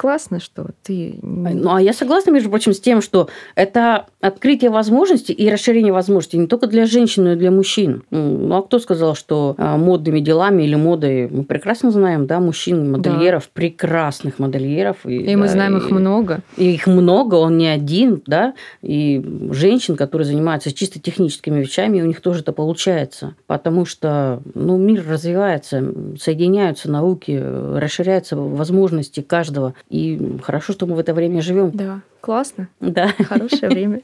классно, 0.00 0.40
что 0.40 0.70
ты... 0.82 1.18
Ну, 1.20 1.74
а 1.74 1.82
я 1.82 1.92
согласна, 1.92 2.30
между 2.30 2.48
прочим, 2.48 2.72
с 2.72 2.80
тем, 2.80 3.02
что 3.02 3.28
это 3.54 4.06
открытие 4.20 4.70
возможностей 4.70 5.32
и 5.32 5.50
расширение 5.50 5.92
возможностей 5.92 6.38
не 6.38 6.46
только 6.46 6.66
для 6.66 6.86
женщин, 6.86 7.24
но 7.24 7.32
и 7.32 7.36
для 7.36 7.50
мужчин. 7.50 8.02
Ну, 8.10 8.54
а 8.54 8.62
кто 8.62 8.78
сказал, 8.78 9.14
что 9.14 9.54
а, 9.56 9.76
модными 9.76 10.20
делами 10.20 10.62
или 10.62 10.74
модой 10.74 11.28
мы 11.28 11.44
прекрасно 11.44 11.90
знаем, 11.90 12.26
да, 12.26 12.40
мужчин, 12.40 12.90
модельеров, 12.92 13.44
да. 13.44 13.50
прекрасных 13.54 14.38
модельеров. 14.38 14.98
И, 15.06 15.16
и 15.16 15.34
да, 15.34 15.38
мы 15.38 15.48
знаем 15.48 15.76
и, 15.76 15.78
их 15.78 15.90
много. 15.90 16.40
И 16.56 16.72
их 16.72 16.86
много, 16.86 17.36
он 17.36 17.56
не 17.56 17.68
один, 17.68 18.22
да, 18.26 18.54
и 18.82 19.24
женщин, 19.50 19.96
которые 19.96 20.26
занимаются 20.26 20.72
чисто 20.72 21.00
техническими 21.00 21.60
вещами, 21.60 22.02
у 22.02 22.06
них 22.06 22.20
тоже 22.20 22.40
это 22.40 22.52
получается, 22.52 23.34
потому 23.46 23.86
что, 23.86 24.42
ну, 24.54 24.76
мир 24.76 25.04
развивается, 25.08 25.94
соединяются 26.20 26.90
науки, 26.90 27.42
расширяются 27.76 28.36
возможности 28.36 29.20
каждого, 29.20 29.74
и 29.88 30.38
хорошо, 30.42 30.72
что 30.72 30.86
мы 30.86 30.96
в 30.96 30.98
это 30.98 31.14
время 31.14 31.40
живем. 31.40 31.70
Да. 31.72 32.00
Классно. 32.20 32.68
Да. 32.80 33.08
Хорошее 33.28 33.68
время. 33.70 34.02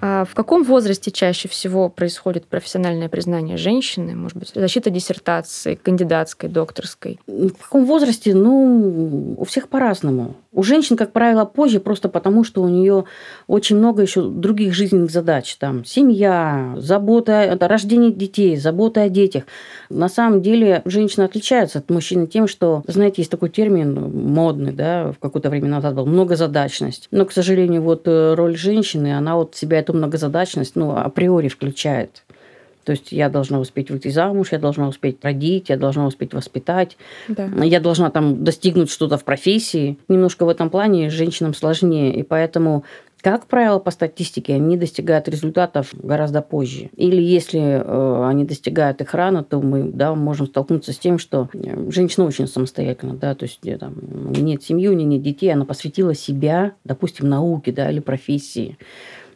А 0.00 0.24
в 0.24 0.34
каком 0.34 0.62
возрасте 0.62 1.10
чаще 1.10 1.48
всего 1.48 1.88
происходит 1.88 2.46
профессиональное 2.46 3.08
признание 3.08 3.56
женщины? 3.56 4.14
Может 4.14 4.38
быть, 4.38 4.52
защита 4.54 4.90
диссертации, 4.90 5.74
кандидатской, 5.74 6.48
докторской? 6.48 7.18
В 7.26 7.50
каком 7.50 7.84
возрасте? 7.84 8.34
Ну, 8.34 9.34
у 9.36 9.44
всех 9.44 9.68
по-разному. 9.68 10.36
У 10.58 10.64
женщин, 10.64 10.96
как 10.96 11.12
правило, 11.12 11.44
позже, 11.44 11.78
просто 11.78 12.08
потому 12.08 12.42
что 12.42 12.62
у 12.62 12.68
нее 12.68 13.04
очень 13.46 13.76
много 13.76 14.02
еще 14.02 14.28
других 14.28 14.74
жизненных 14.74 15.12
задач. 15.12 15.54
Там 15.54 15.84
семья, 15.84 16.74
забота, 16.78 17.42
о 17.42 17.68
рождение 17.68 18.10
детей, 18.10 18.56
забота 18.56 19.02
о 19.02 19.08
детях. 19.08 19.44
На 19.88 20.08
самом 20.08 20.42
деле 20.42 20.82
женщина 20.84 21.26
отличается 21.26 21.78
от 21.78 21.88
мужчины 21.90 22.26
тем, 22.26 22.48
что, 22.48 22.82
знаете, 22.88 23.22
есть 23.22 23.30
такой 23.30 23.50
термин 23.50 24.10
модный, 24.12 24.72
да, 24.72 25.12
в 25.12 25.20
какое-то 25.20 25.48
время 25.48 25.68
назад 25.68 25.94
был, 25.94 26.06
многозадачность. 26.06 27.06
Но, 27.12 27.24
к 27.24 27.30
сожалению, 27.30 27.82
вот 27.82 28.08
э, 28.08 28.34
роль 28.34 28.56
женщины, 28.56 29.16
она 29.16 29.36
вот 29.36 29.54
себя 29.54 29.78
эту 29.78 29.92
многозадачность, 29.92 30.74
ну, 30.74 30.90
априори 30.96 31.46
включает. 31.46 32.24
То 32.88 32.92
есть 32.92 33.12
я 33.12 33.28
должна 33.28 33.60
успеть 33.60 33.90
выйти 33.90 34.08
замуж, 34.08 34.48
я 34.52 34.58
должна 34.58 34.88
успеть 34.88 35.22
родить, 35.22 35.68
я 35.68 35.76
должна 35.76 36.06
успеть 36.06 36.32
воспитать, 36.32 36.96
да. 37.28 37.44
я 37.62 37.80
должна 37.80 38.08
там 38.08 38.42
достигнуть 38.42 38.90
что-то 38.90 39.18
в 39.18 39.24
профессии. 39.24 39.98
Немножко 40.08 40.46
в 40.46 40.48
этом 40.48 40.70
плане 40.70 41.10
женщинам 41.10 41.52
сложнее, 41.52 42.14
и 42.14 42.22
поэтому 42.22 42.84
как 43.20 43.46
правило, 43.46 43.78
по 43.78 43.90
статистике, 43.90 44.54
они 44.54 44.78
достигают 44.78 45.28
результатов 45.28 45.90
гораздо 45.92 46.40
позже. 46.40 46.88
Или 46.96 47.20
если 47.20 47.60
э, 47.60 48.26
они 48.26 48.44
достигают 48.44 49.02
их 49.02 49.12
рано, 49.12 49.44
то 49.44 49.60
мы 49.60 49.82
да, 49.82 50.14
можем 50.14 50.46
столкнуться 50.46 50.94
с 50.94 50.98
тем, 50.98 51.18
что 51.18 51.50
э, 51.52 51.90
женщина 51.90 52.24
очень 52.24 52.46
самостоятельна, 52.46 53.16
да, 53.16 53.34
то 53.34 53.42
есть 53.42 53.60
там, 53.78 53.96
нет 54.32 54.62
семьи, 54.62 54.88
у 54.88 54.94
нее 54.94 55.04
нет 55.04 55.22
детей, 55.22 55.52
она 55.52 55.66
посвятила 55.66 56.14
себя, 56.14 56.72
допустим, 56.84 57.28
науке 57.28 57.70
да, 57.70 57.90
или 57.90 58.00
профессии. 58.00 58.78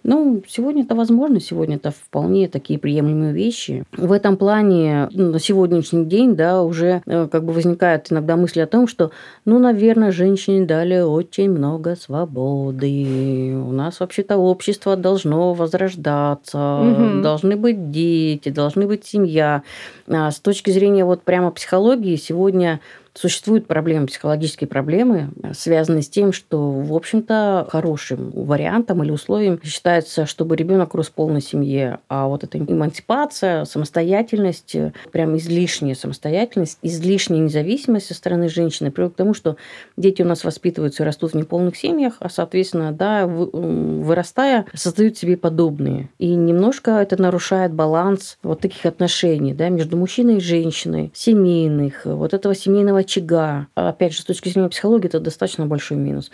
Ну, 0.05 0.43
сегодня 0.49 0.83
это 0.83 0.95
возможно, 0.95 1.41
сегодня 1.41 1.77
это 1.77 1.91
вполне 1.91 2.49
такие 2.49 2.79
приемлемые 2.79 3.33
вещи. 3.33 3.85
В 3.97 4.12
этом 4.12 4.37
плане 4.37 5.09
ну, 5.12 5.33
на 5.33 5.38
сегодняшний 5.38 6.05
день, 6.05 6.35
да, 6.35 6.62
уже 6.62 7.03
э, 7.07 7.29
как 7.31 7.45
бы 7.45 7.53
возникают 7.53 8.11
иногда 8.11 8.37
мысли 8.37 8.61
о 8.61 8.67
том, 8.67 8.88
что, 8.88 9.12
ну, 9.45 9.59
наверное, 9.59 10.11
женщине 10.11 10.67
дали 10.67 11.01
очень 11.01 11.51
много 11.51 11.95
свободы. 11.97 13.55
У 13.55 13.73
нас 13.73 14.01
вообще-то 14.01 14.37
общество 14.37 14.97
должно 14.97 15.55
возрождаться, 15.55 16.81
угу. 16.81 17.23
должны 17.23 17.57
быть 17.57 17.91
дети, 17.91 18.49
должны 18.49 18.87
быть 18.87 19.05
семья. 19.05 19.62
А 20.09 20.31
с 20.31 20.41
точки 20.41 20.71
зрения 20.71 21.05
вот 21.05 21.23
прямо 21.23 21.51
психологии 21.51 22.17
сегодня 22.17 22.81
Существуют 23.14 23.66
проблемы, 23.66 24.07
психологические 24.07 24.68
проблемы, 24.68 25.31
связанные 25.53 26.03
с 26.03 26.09
тем, 26.09 26.33
что, 26.33 26.70
в 26.70 26.94
общем-то, 26.94 27.66
хорошим 27.70 28.31
вариантом 28.31 29.03
или 29.03 29.11
условием 29.11 29.61
считается, 29.62 30.25
чтобы 30.25 30.57
ребенок 30.57 30.94
рос 30.94 31.09
в 31.09 31.12
полной 31.12 31.42
семье. 31.42 31.98
А 32.09 32.27
вот 32.27 32.42
эта 32.42 32.59
эмансипация, 32.59 33.66
самостоятельность, 33.66 34.77
прям 35.11 35.37
излишняя 35.37 35.94
самостоятельность, 35.94 36.79
излишняя 36.81 37.40
независимость 37.40 38.07
со 38.07 38.14
стороны 38.14 38.48
женщины 38.48 38.90
приводит 38.90 39.14
к 39.14 39.18
тому, 39.18 39.35
что 39.35 39.57
дети 39.98 40.22
у 40.22 40.27
нас 40.27 40.42
воспитываются 40.42 41.03
и 41.03 41.07
растут 41.07 41.33
в 41.33 41.37
неполных 41.37 41.77
семьях, 41.77 42.14
а, 42.20 42.31
соответственно, 42.31 42.92
да, 42.92 43.27
вырастая, 43.27 44.64
создают 44.72 45.18
себе 45.18 45.37
подобные. 45.37 46.09
И 46.18 46.35
немножко 46.35 46.92
это 46.92 47.20
нарушает 47.20 47.75
баланс 47.75 48.38
вот 48.42 48.61
таких 48.61 48.87
отношений 48.87 49.53
да, 49.53 49.68
между 49.68 49.98
мужчиной 49.98 50.38
и 50.38 50.40
женщиной, 50.40 51.11
семейных, 51.14 52.07
вот 52.07 52.33
этого 52.33 52.55
семейного 52.55 53.02
очага. 53.03 53.69
Опять 53.75 54.15
же, 54.15 54.23
с 54.23 54.25
точки 54.25 54.49
зрения 54.49 54.69
психологии, 54.69 55.07
это 55.07 55.21
достаточно 55.21 55.67
большой 55.67 55.97
минус. 55.97 56.31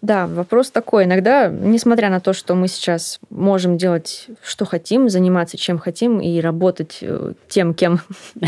Да, 0.00 0.26
вопрос 0.26 0.70
такой. 0.70 1.04
Иногда, 1.04 1.48
несмотря 1.48 2.10
на 2.10 2.20
то, 2.20 2.32
что 2.32 2.54
мы 2.54 2.68
сейчас 2.68 3.20
можем 3.30 3.76
делать, 3.76 4.26
что 4.42 4.64
хотим, 4.64 5.08
заниматься 5.08 5.56
чем 5.56 5.78
хотим 5.78 6.20
и 6.20 6.40
работать 6.40 6.98
э, 7.02 7.34
тем, 7.48 7.74
кем, 7.74 8.00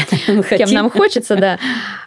кем 0.50 0.70
нам 0.72 0.90
хочется, 0.90 1.36
да, 1.36 1.58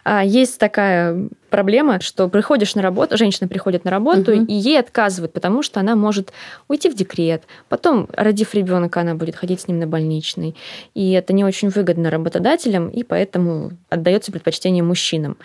а 0.04 0.24
есть 0.24 0.58
такая 0.58 1.28
проблема, 1.50 2.00
что 2.00 2.28
приходишь 2.28 2.74
на 2.74 2.82
работу, 2.82 3.16
женщина 3.16 3.48
приходит 3.48 3.84
на 3.84 3.90
работу, 3.90 4.32
угу. 4.32 4.44
и 4.44 4.52
ей 4.52 4.78
отказывают, 4.78 5.32
потому 5.32 5.62
что 5.62 5.80
она 5.80 5.96
может 5.96 6.32
уйти 6.68 6.88
в 6.88 6.94
декрет. 6.94 7.44
Потом, 7.68 8.08
родив 8.12 8.54
ребенка, 8.54 9.00
она 9.00 9.14
будет 9.14 9.36
ходить 9.36 9.60
с 9.60 9.68
ним 9.68 9.78
на 9.78 9.86
больничный. 9.86 10.54
И 10.94 11.12
это 11.12 11.32
не 11.32 11.44
очень 11.44 11.68
выгодно 11.68 12.10
работодателям, 12.10 12.88
и 12.88 13.02
поэтому 13.02 13.72
отдается 13.88 14.32
предпочтение 14.32 14.82
мужчинам. 14.82 15.36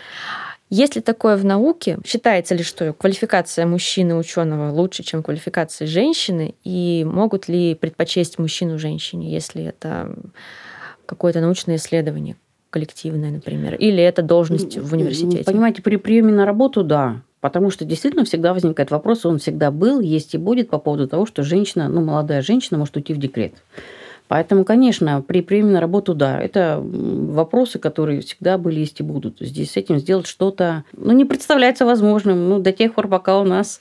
Есть 0.69 0.95
ли 0.95 1.02
такое 1.02 1.38
в 1.38 1.45
науке? 1.45 1.99
Считается 2.06 2.56
ли, 2.56 2.63
что 2.63 2.93
квалификация 2.93 3.65
мужчины 3.67 4.15
ученого 4.15 4.71
лучше, 4.71 5.04
чем 5.04 5.21
квалификация 5.21 5.88
женщины? 5.88 6.56
И 6.63 7.06
могут 7.08 7.47
ли 7.47 7.76
предпочесть 7.76 8.39
мужчину 8.39 8.80
женщине, 8.80 9.32
если 9.32 9.63
это 9.65 10.15
какое-то 11.06 11.41
научное 11.41 11.76
исследование? 11.76 12.38
коллективная, 12.73 13.30
например? 13.30 13.76
Или 13.76 14.04
это 14.04 14.23
должность 14.23 14.80
в 14.80 14.93
университете? 14.93 15.43
Понимаете, 15.43 15.84
при 15.84 15.97
приеме 15.97 16.32
на 16.32 16.43
работу, 16.43 16.84
да. 16.84 17.21
Потому 17.39 17.69
что 17.69 17.86
действительно 17.86 18.26
всегда 18.26 18.52
возникает 18.52 18.89
вопрос, 18.89 19.28
он 19.28 19.38
всегда 19.38 19.69
был, 19.69 19.99
есть 19.99 20.34
и 20.34 20.39
будет 20.39 20.69
по 20.71 20.80
поводу 20.80 21.08
того, 21.08 21.28
что 21.28 21.43
женщина, 21.43 21.88
ну, 21.88 22.02
молодая 22.02 22.41
женщина 22.41 22.80
может 22.80 22.95
уйти 22.95 23.13
в 23.13 23.17
декрет. 23.17 23.54
Поэтому, 24.33 24.65
конечно, 24.65 25.21
при 25.21 25.43
приеме 25.43 25.73
на 25.73 25.79
работу, 25.79 26.15
да, 26.15 26.41
это 26.41 26.81
вопросы, 26.83 27.77
которые 27.77 28.21
всегда 28.21 28.57
были, 28.57 28.79
есть 28.79 28.99
и 28.99 29.03
будут. 29.03 29.37
Здесь 29.39 29.73
с 29.73 29.77
этим 29.77 29.99
сделать 29.99 30.25
что-то, 30.25 30.85
ну, 30.93 31.11
не 31.11 31.23
представляется 31.23 31.85
возможным, 31.85 32.49
ну, 32.49 32.57
до 32.57 32.71
тех 32.71 32.95
пор, 32.95 33.07
пока 33.07 33.37
у 33.39 33.43
нас 33.43 33.79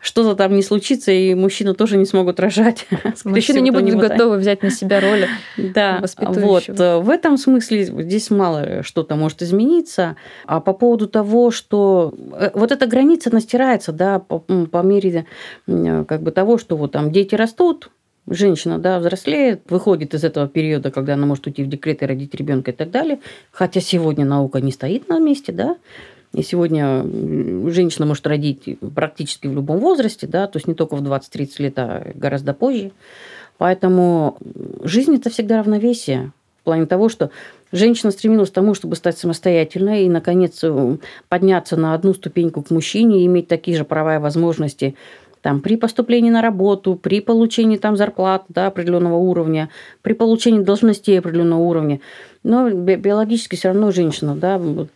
что-то 0.00 0.36
там 0.36 0.54
не 0.56 0.62
случится, 0.62 1.10
и 1.10 1.32
мужчины 1.34 1.72
тоже 1.72 1.96
не 1.96 2.04
смогут 2.04 2.38
рожать. 2.38 2.86
Мужчины 3.24 3.60
не 3.60 3.70
будут 3.70 3.94
готовы 3.94 4.36
взять 4.36 4.62
на 4.62 4.68
себя 4.68 5.00
роль 5.00 5.24
Да, 5.56 6.04
вот. 6.18 6.64
В 6.68 7.08
этом 7.08 7.38
смысле 7.38 7.84
здесь 7.84 8.30
мало 8.30 8.82
что-то 8.82 9.16
может 9.16 9.40
измениться. 9.40 10.16
А 10.44 10.60
по 10.60 10.74
поводу 10.74 11.08
того, 11.08 11.50
что 11.50 12.12
э, 12.34 12.50
вот 12.52 12.72
эта 12.72 12.86
граница 12.86 13.32
настирается, 13.32 13.90
да, 13.90 14.18
по, 14.18 14.40
по 14.40 14.82
мере 14.82 15.24
как 15.66 16.22
бы 16.22 16.30
того, 16.30 16.58
что 16.58 16.76
вот 16.76 16.92
там 16.92 17.10
дети 17.10 17.34
растут, 17.34 17.88
женщина, 18.28 18.78
да, 18.78 18.98
взрослеет, 18.98 19.62
выходит 19.70 20.14
из 20.14 20.24
этого 20.24 20.48
периода, 20.48 20.90
когда 20.90 21.14
она 21.14 21.26
может 21.26 21.46
уйти 21.46 21.62
в 21.62 21.68
декрет 21.68 22.02
и 22.02 22.06
родить 22.06 22.34
ребенка 22.34 22.70
и 22.70 22.74
так 22.74 22.90
далее. 22.90 23.20
Хотя 23.50 23.80
сегодня 23.80 24.24
наука 24.24 24.60
не 24.60 24.72
стоит 24.72 25.08
на 25.08 25.18
месте, 25.18 25.52
да. 25.52 25.76
И 26.32 26.42
сегодня 26.42 27.04
женщина 27.70 28.06
может 28.06 28.26
родить 28.26 28.76
практически 28.94 29.46
в 29.46 29.54
любом 29.54 29.78
возрасте, 29.78 30.26
да, 30.26 30.48
то 30.48 30.56
есть 30.56 30.66
не 30.66 30.74
только 30.74 30.96
в 30.96 31.02
20-30 31.02 31.48
лет, 31.58 31.74
а 31.76 32.10
гораздо 32.14 32.54
позже. 32.54 32.90
Поэтому 33.56 34.36
жизнь– 34.82 35.14
это 35.16 35.30
всегда 35.30 35.60
равновесие. 35.60 36.32
В 36.60 36.64
плане 36.64 36.86
того, 36.86 37.08
что 37.08 37.30
женщина 37.72 38.10
стремилась 38.10 38.50
к 38.50 38.54
тому, 38.54 38.74
чтобы 38.74 38.96
стать 38.96 39.18
самостоятельной 39.18 40.06
и, 40.06 40.08
наконец, 40.08 40.64
подняться 41.28 41.76
на 41.76 41.94
одну 41.94 42.14
ступеньку 42.14 42.62
к 42.62 42.70
мужчине 42.70 43.22
и 43.22 43.26
иметь 43.26 43.48
такие 43.48 43.76
же 43.76 43.84
права 43.84 44.16
и 44.16 44.18
возможности 44.18 44.96
там, 45.44 45.60
при 45.60 45.76
поступлении 45.76 46.30
на 46.30 46.40
работу, 46.40 46.96
при 46.96 47.20
получении 47.20 47.76
там, 47.76 47.96
зарплат 47.96 48.44
да, 48.48 48.66
определенного 48.66 49.16
уровня, 49.16 49.68
при 50.00 50.14
получении 50.14 50.64
должностей 50.64 51.18
определенного 51.18 51.60
уровня. 51.60 52.00
Но 52.44 52.68
биологически 52.70 53.56
все 53.56 53.68
равно 53.68 53.90
женщина 53.90 54.36
да, 54.36 54.58
вот, 54.58 54.90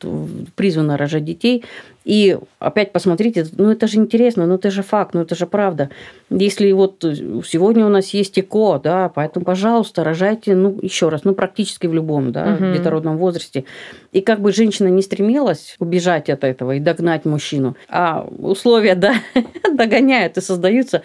призвана 0.54 0.98
рожать 0.98 1.24
детей. 1.24 1.64
И 2.04 2.38
опять 2.58 2.92
посмотрите, 2.92 3.46
ну 3.56 3.70
это 3.70 3.86
же 3.86 3.98
интересно, 3.98 4.46
ну 4.46 4.54
это 4.54 4.70
же 4.70 4.82
факт, 4.82 5.14
ну 5.14 5.22
это 5.22 5.34
же 5.34 5.46
правда. 5.46 5.90
Если 6.30 6.70
вот 6.72 7.02
сегодня 7.02 7.86
у 7.86 7.88
нас 7.88 8.10
есть 8.14 8.38
ЭКО, 8.38 8.80
да, 8.82 9.08
поэтому, 9.08 9.46
пожалуйста, 9.46 10.04
рожайте, 10.04 10.54
ну 10.54 10.78
еще 10.82 11.08
раз, 11.08 11.24
ну 11.24 11.34
практически 11.34 11.86
в 11.86 11.94
любом, 11.94 12.32
да, 12.32 12.54
угу. 12.54 12.72
детородном 12.72 13.16
возрасте. 13.16 13.64
И 14.12 14.20
как 14.20 14.40
бы 14.40 14.52
женщина 14.52 14.88
не 14.88 15.02
стремилась 15.02 15.76
убежать 15.78 16.30
от 16.30 16.44
этого 16.44 16.76
и 16.76 16.80
догнать 16.80 17.24
мужчину, 17.24 17.76
а 17.88 18.26
условия, 18.38 18.94
да, 18.94 19.14
догоняют 19.74 20.36
и 20.36 20.42
создаются. 20.42 21.02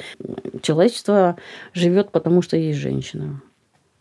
Человечество 0.62 1.38
живет 1.74 2.12
потому, 2.12 2.42
что 2.42 2.58
есть 2.58 2.80
женщина. 2.80 3.42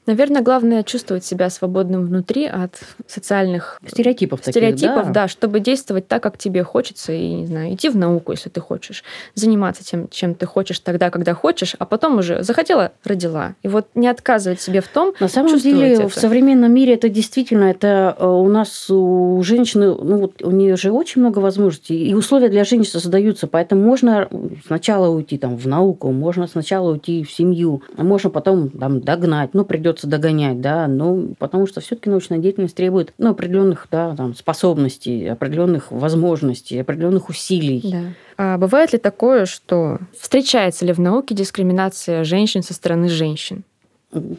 Наверное, 0.04 0.42
главное 0.42 0.82
чувствовать 0.82 1.24
себя 1.24 1.48
свободным 1.48 2.06
внутри 2.06 2.46
от 2.46 2.80
социальных 3.06 3.78
стереотипов, 3.86 4.40
стереотипов, 4.40 4.96
таких, 4.96 5.12
да. 5.12 5.22
да, 5.22 5.28
чтобы 5.28 5.60
действовать 5.60 6.08
так, 6.08 6.20
как 6.22 6.38
тебе 6.38 6.64
хочется, 6.64 7.12
и 7.12 7.32
не 7.32 7.46
знаю, 7.46 7.74
идти 7.74 7.88
в 7.88 7.96
науку, 7.96 8.32
если 8.32 8.48
ты 8.48 8.60
хочешь, 8.60 9.04
заниматься 9.34 9.84
тем, 9.84 10.08
чем 10.08 10.34
ты 10.34 10.44
хочешь 10.44 10.80
тогда, 10.80 11.10
когда 11.10 11.34
хочешь, 11.34 11.76
а 11.78 11.86
потом 11.86 12.18
уже 12.18 12.42
захотела, 12.42 12.90
родила. 13.04 13.54
И 13.62 13.68
вот 13.68 13.86
не 13.94 14.08
отказывать 14.08 14.60
себе 14.60 14.80
в 14.80 14.88
том. 14.88 15.14
На 15.20 15.28
самом 15.28 15.56
деле 15.58 15.92
это. 15.92 16.08
в 16.08 16.14
современном 16.14 16.74
мире 16.74 16.94
это 16.94 17.08
действительно 17.08 17.64
это 17.64 18.16
э, 18.18 18.26
у 18.26 18.48
нас 18.48 18.90
у 18.90 19.40
женщины, 19.44 19.94
ну 19.94 20.18
вот 20.18 20.42
у 20.42 20.50
нее 20.50 20.74
же 20.74 20.90
очень 20.90 21.20
много 21.20 21.38
возможностей, 21.38 22.08
и 22.08 22.14
условия 22.14 22.48
для 22.48 22.64
женщин 22.64 22.90
создаются, 22.90 23.46
поэтому 23.46 23.82
можно 23.82 24.28
сначала 24.66 25.08
уйти 25.08 25.38
там 25.38 25.56
в 25.56 25.68
науку, 25.68 26.10
можно 26.10 26.48
сначала 26.48 26.90
уйти 26.90 27.22
в 27.22 27.30
семью, 27.30 27.82
а 27.96 28.02
можно 28.02 28.30
потом 28.30 28.68
там 28.70 29.00
догнать, 29.00 29.50
ну 29.52 29.64
придет 29.64 29.91
придется 29.92 30.07
догонять, 30.07 30.61
да, 30.61 30.87
ну, 30.88 31.35
потому 31.38 31.66
что 31.66 31.81
все-таки 31.81 32.09
научная 32.09 32.38
деятельность 32.38 32.74
требует 32.74 33.12
ну, 33.18 33.31
определенных 33.31 33.87
да, 33.90 34.16
там, 34.16 34.35
способностей, 34.35 35.26
определенных 35.28 35.90
возможностей, 35.92 36.81
определенных 36.81 37.28
усилий. 37.28 37.83
Да. 37.85 38.02
А 38.38 38.59
бывает 38.59 38.92
ли 38.92 38.98
такое, 38.98 39.44
что 39.46 39.98
встречается 40.18 40.87
ли 40.87 40.92
в 40.92 40.98
науке 40.98 41.35
дискриминация 41.35 42.24
женщин 42.24 42.62
со 42.62 42.74
стороны 42.74 43.09
женщин? 43.09 43.64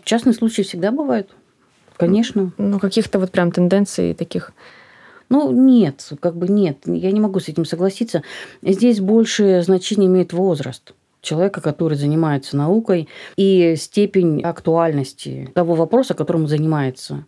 Частные 0.04 0.34
случаи 0.34 0.64
всегда 0.64 0.92
бывают, 0.92 1.30
конечно. 1.98 2.52
Ну, 2.58 2.80
каких-то 2.80 3.20
вот 3.20 3.32
прям 3.32 3.52
тенденций 3.52 4.14
таких 4.14 4.54
ну, 5.30 5.52
нет, 5.52 6.12
как 6.20 6.36
бы 6.36 6.48
нет, 6.48 6.80
я 6.86 7.12
не 7.12 7.20
могу 7.20 7.40
с 7.40 7.48
этим 7.48 7.66
согласиться. 7.66 8.22
Здесь 8.62 9.00
больше 9.00 9.64
значение 9.64 10.08
имеет 10.08 10.32
возраст 10.32 10.94
человека, 11.24 11.62
который 11.62 11.98
занимается 11.98 12.56
наукой, 12.56 13.08
и 13.36 13.76
степень 13.78 14.44
актуальности 14.44 15.50
того 15.56 15.74
вопроса, 15.74 16.14
которым 16.14 16.44
он 16.44 16.48
занимается. 16.48 17.26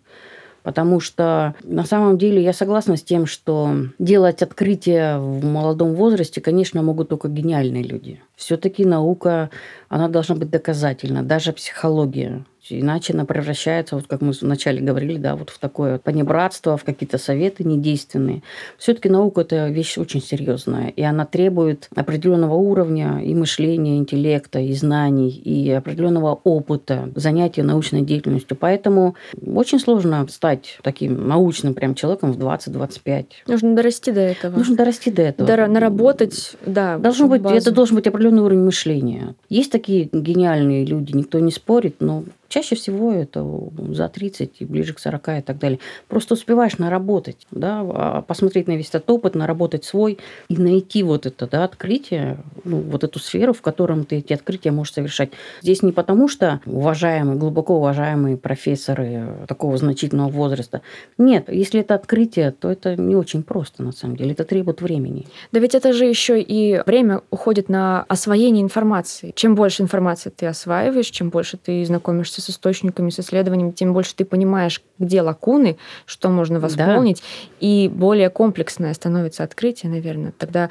Потому 0.62 1.00
что 1.00 1.56
на 1.64 1.86
самом 1.86 2.18
деле 2.18 2.44
я 2.44 2.52
согласна 2.52 2.98
с 2.98 3.04
тем, 3.04 3.26
что 3.26 3.72
делать 4.00 4.42
открытия 4.42 5.18
в 5.18 5.46
молодом 5.46 5.94
возрасте, 5.94 6.42
конечно, 6.42 6.82
могут 6.82 7.10
только 7.10 7.28
гениальные 7.28 7.84
люди. 7.84 8.22
Все-таки 8.36 8.86
наука, 8.86 9.50
она 9.90 10.08
должна 10.08 10.36
быть 10.36 10.50
доказательна, 10.50 11.24
даже 11.24 11.54
психология. 11.54 12.44
Иначе 12.70 13.14
она 13.14 13.26
превращается, 13.26 13.96
вот 13.96 14.08
как 14.08 14.22
мы 14.22 14.32
вначале 14.32 14.82
говорили, 14.82 15.18
да, 15.18 15.36
вот 15.36 15.50
в 15.50 15.60
такое 15.60 16.00
понебратство, 16.00 16.78
в 16.78 16.84
какие-то 16.84 17.18
советы 17.18 17.64
недейственные. 17.64 18.42
Все-таки 18.78 19.10
наука– 19.10 19.42
это 19.42 19.68
вещь 19.68 19.98
очень 19.98 20.22
серьезная, 20.22 20.88
и 20.90 21.04
она 21.04 21.26
требует 21.26 21.90
определенного 21.96 22.56
уровня 22.56 23.22
и 23.24 23.36
мышления, 23.36 23.98
интеллекта, 23.98 24.60
и 24.60 24.74
знаний, 24.74 25.30
и 25.30 25.70
определенного 25.70 26.40
опыта 26.44 27.12
занятия 27.16 27.64
научной 27.64 28.02
деятельностью. 28.02 28.58
Поэтому 28.58 29.16
очень 29.46 29.80
сложно 29.80 30.26
стать 30.30 30.80
таким 30.82 31.28
научным 31.28 31.74
прям 31.74 31.94
человеком 31.94 32.32
в 32.32 32.40
20-25. 32.40 33.26
Нужно 33.48 33.76
дорасти 33.76 34.12
до 34.12 34.22
этого. 34.22 34.58
Нужно 34.58 34.76
дорасти 34.76 35.12
до 35.12 35.22
этого. 35.22 35.48
Дор- 35.48 35.68
наработать, 35.68 36.56
да. 36.66 36.98
Должно 36.98 37.28
быть, 37.28 37.42
базу. 37.42 37.56
это 37.56 37.72
должен 37.72 37.96
быть 37.96 38.08
определенный 38.08 38.25
уровень 38.34 38.64
мышления. 38.64 39.36
Есть 39.50 39.72
такие 39.72 40.10
гениальные 40.12 40.86
люди, 40.86 41.16
никто 41.16 41.40
не 41.40 41.52
спорит, 41.52 41.98
но 42.00 42.24
Чаще 42.48 42.76
всего 42.76 43.12
это 43.12 43.46
за 43.90 44.08
30 44.08 44.52
и 44.60 44.66
ближе 44.66 44.94
к 44.94 45.00
40 45.00 45.30
и 45.40 45.42
так 45.42 45.58
далее. 45.58 45.80
Просто 46.08 46.36
успеваешь 46.36 46.78
наработать, 46.78 47.48
да, 47.52 47.82
а 47.82 48.22
посмотреть 48.22 48.68
на 48.68 48.78
весь 48.78 48.90
этот 48.90 49.10
опыт, 49.10 49.36
наработать 49.36 49.84
свой 49.84 50.20
и 50.48 50.56
найти 50.56 51.04
вот 51.04 51.26
это 51.26 51.48
да, 51.48 51.64
открытие, 51.64 52.38
ну, 52.64 52.80
вот 52.80 53.04
эту 53.04 53.20
сферу, 53.20 53.54
в 53.54 53.62
котором 53.62 54.06
ты 54.06 54.18
эти 54.18 54.32
открытия 54.34 54.72
можешь 54.72 54.94
совершать. 54.94 55.32
Здесь 55.62 55.82
не 55.82 55.92
потому, 55.92 56.28
что 56.28 56.62
уважаемые, 56.66 57.38
глубоко 57.38 57.78
уважаемые 57.78 58.38
профессоры 58.38 59.28
такого 59.48 59.78
значительного 59.78 60.30
возраста. 60.30 60.82
Нет, 61.18 61.50
если 61.50 61.82
это 61.82 61.96
открытие, 61.96 62.52
то 62.52 62.70
это 62.70 62.96
не 62.96 63.16
очень 63.16 63.44
просто, 63.44 63.84
на 63.84 63.92
самом 63.92 64.16
деле. 64.16 64.32
Это 64.32 64.44
требует 64.44 64.82
времени. 64.82 65.26
Да 65.52 65.60
ведь 65.60 65.76
это 65.76 65.94
же 65.94 66.06
еще 66.06 66.40
и 66.40 66.82
время 66.86 67.22
уходит 67.32 67.70
на 67.70 68.06
освоение 68.16 68.64
информации. 68.64 69.32
Чем 69.36 69.56
больше 69.56 69.84
информации 69.84 70.30
ты 70.30 70.48
осваиваешь, 70.48 71.08
чем 71.08 71.30
больше 71.30 71.58
ты 71.58 71.86
знакомишься 71.86 72.42
с 72.42 72.50
источниками, 72.50 73.10
с 73.10 73.20
исследованиями, 73.20 73.72
тем 73.72 73.94
больше 73.94 74.16
ты 74.16 74.26
понимаешь, 74.26 74.82
где 74.98 75.22
лакуны, 75.22 75.78
что 76.06 76.30
можно 76.30 76.60
восполнить, 76.60 77.22
да. 77.22 77.68
и 77.68 77.88
более 77.88 78.30
комплексное 78.30 78.94
становится 78.94 79.44
открытие, 79.44 79.92
наверное. 79.92 80.34
Тогда 80.38 80.70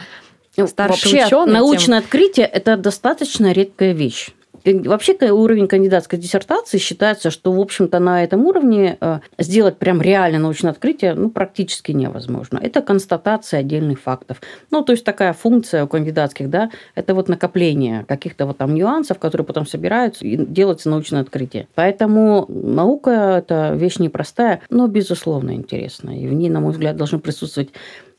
ну, 0.56 0.66
старший 0.66 1.12
Вообще, 1.12 1.26
ученый, 1.26 1.52
научное 1.52 2.00
тем... 2.00 2.04
открытие– 2.06 2.46
это 2.52 2.76
достаточно 2.76 3.52
редкая 3.52 3.92
вещь. 3.92 4.30
Вообще 4.64 5.14
уровень 5.30 5.68
кандидатской 5.68 6.18
диссертации 6.18 6.78
считается, 6.78 7.30
что, 7.30 7.52
в 7.52 7.60
общем-то, 7.60 7.98
на 7.98 8.24
этом 8.24 8.46
уровне 8.46 8.96
э, 9.00 9.20
сделать 9.38 9.76
прям 9.76 10.00
реально 10.00 10.38
научное 10.38 10.70
открытие 10.70 11.14
ну, 11.14 11.28
практически 11.28 11.92
невозможно. 11.92 12.58
Это 12.62 12.80
констатация 12.80 13.60
отдельных 13.60 14.00
фактов. 14.00 14.40
Ну, 14.70 14.82
то 14.82 14.92
есть 14.92 15.04
такая 15.04 15.34
функция 15.34 15.84
у 15.84 15.88
кандидатских, 15.88 16.48
да, 16.48 16.70
это 16.94 17.14
вот 17.14 17.28
накопление 17.28 18.04
каких-то 18.08 18.46
вот 18.46 18.58
там 18.58 18.74
нюансов, 18.74 19.18
которые 19.18 19.46
потом 19.46 19.66
собираются 19.66 20.24
и 20.24 20.36
делается 20.36 20.88
научное 20.88 21.20
открытие. 21.20 21.68
Поэтому 21.74 22.46
наука– 22.48 23.10
это 23.38 23.74
вещь 23.74 23.98
непростая, 23.98 24.60
но, 24.70 24.86
безусловно, 24.86 25.54
интересная. 25.54 26.16
И 26.16 26.26
в 26.26 26.32
ней, 26.32 26.48
на 26.48 26.60
мой 26.60 26.72
взгляд, 26.72 26.96
должны 26.96 27.18
присутствовать 27.18 27.70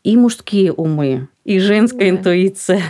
и 0.05 0.15
мужские 0.17 0.71
умы, 0.71 1.27
и 1.43 1.57
женская 1.57 2.11
да. 2.11 2.17
интуиция. 2.17 2.81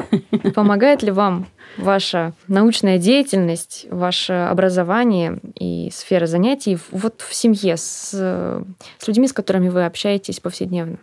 Помогает 0.53 1.01
ли 1.01 1.11
вам 1.11 1.47
ваша 1.77 2.33
научная 2.49 2.97
деятельность, 2.99 3.87
ваше 3.89 4.33
образование 4.33 5.39
и 5.57 5.89
сфера 5.93 6.25
занятий 6.25 6.77
вот 6.91 7.21
в 7.21 7.33
семье 7.33 7.77
с, 7.77 8.09
с 8.11 9.07
людьми, 9.07 9.29
с 9.29 9.33
которыми 9.33 9.69
вы 9.69 9.85
общаетесь 9.85 10.41
повседневно? 10.41 10.97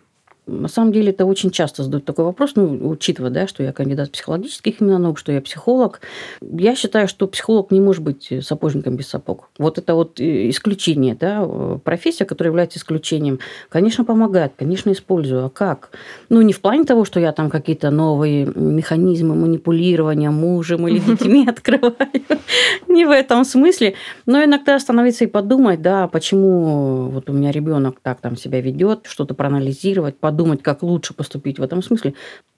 На 0.47 0.67
самом 0.67 0.93
деле 0.93 1.11
это 1.11 1.25
очень 1.25 1.53
часто 1.53 1.85
задают 1.85 2.05
такой 2.05 2.25
вопрос, 2.25 2.53
ну, 2.57 2.89
учитывая, 2.89 3.31
да, 3.31 3.47
что 3.47 3.63
я 3.63 3.73
кандидат 3.73 4.11
психологических 4.11 4.81
именно 4.81 4.99
наук, 4.99 5.19
что 5.19 5.31
я 5.31 5.41
психолог. 5.41 6.01
Я 6.41 6.75
считаю, 6.75 7.07
что 7.07 7.29
психолог 7.29 7.71
не 7.71 7.81
может 7.81 8.03
быть 8.03 8.33
сапожником 8.43 8.97
без 8.97 9.07
сапог. 9.07 9.51
Вот 9.59 9.79
это 9.79 9.95
вот 9.95 10.19
э, 10.19 10.51
исключение, 10.51 11.15
да, 11.15 11.47
профессия, 11.85 12.25
которая 12.25 12.51
является 12.51 12.81
исключением, 12.81 13.39
конечно, 13.69 14.05
помогает, 14.05 14.53
конечно, 14.59 14.91
использую. 14.91 15.47
А 15.47 15.49
как? 15.49 15.91
Ну, 16.29 16.43
не 16.43 16.53
в 16.53 16.61
плане 16.61 16.85
того, 16.85 17.05
что 17.05 17.21
я 17.21 17.31
там 17.31 17.49
какие-то 17.49 17.93
новые 17.93 18.47
механизмы 18.47 19.37
манипулирования 19.37 20.31
мужем 20.31 20.89
или 20.89 20.99
детьми 20.99 21.47
открываю. 21.49 21.95
Не 22.89 23.07
в 23.07 23.11
этом 23.13 23.45
смысле. 23.45 23.95
Но 24.27 24.43
иногда 24.43 24.75
остановиться 24.75 25.23
и 25.23 25.29
подумать, 25.29 25.83
да, 25.83 26.09
почему 26.09 27.11
вот 27.11 27.31
у 27.31 27.33
меня 27.33 27.53
ребенок 27.53 28.01
так 28.03 28.21
там 28.21 28.37
себя 28.37 28.61
ведет, 28.61 29.07
что-то 29.07 29.35
проанализировать, 29.35 30.17
подумать, 30.17 30.32
как 30.63 30.83
лучше 30.83 31.15
поступить 31.15 31.59
в 31.59 31.63
этом 31.63 31.83
смысле. 31.83 32.15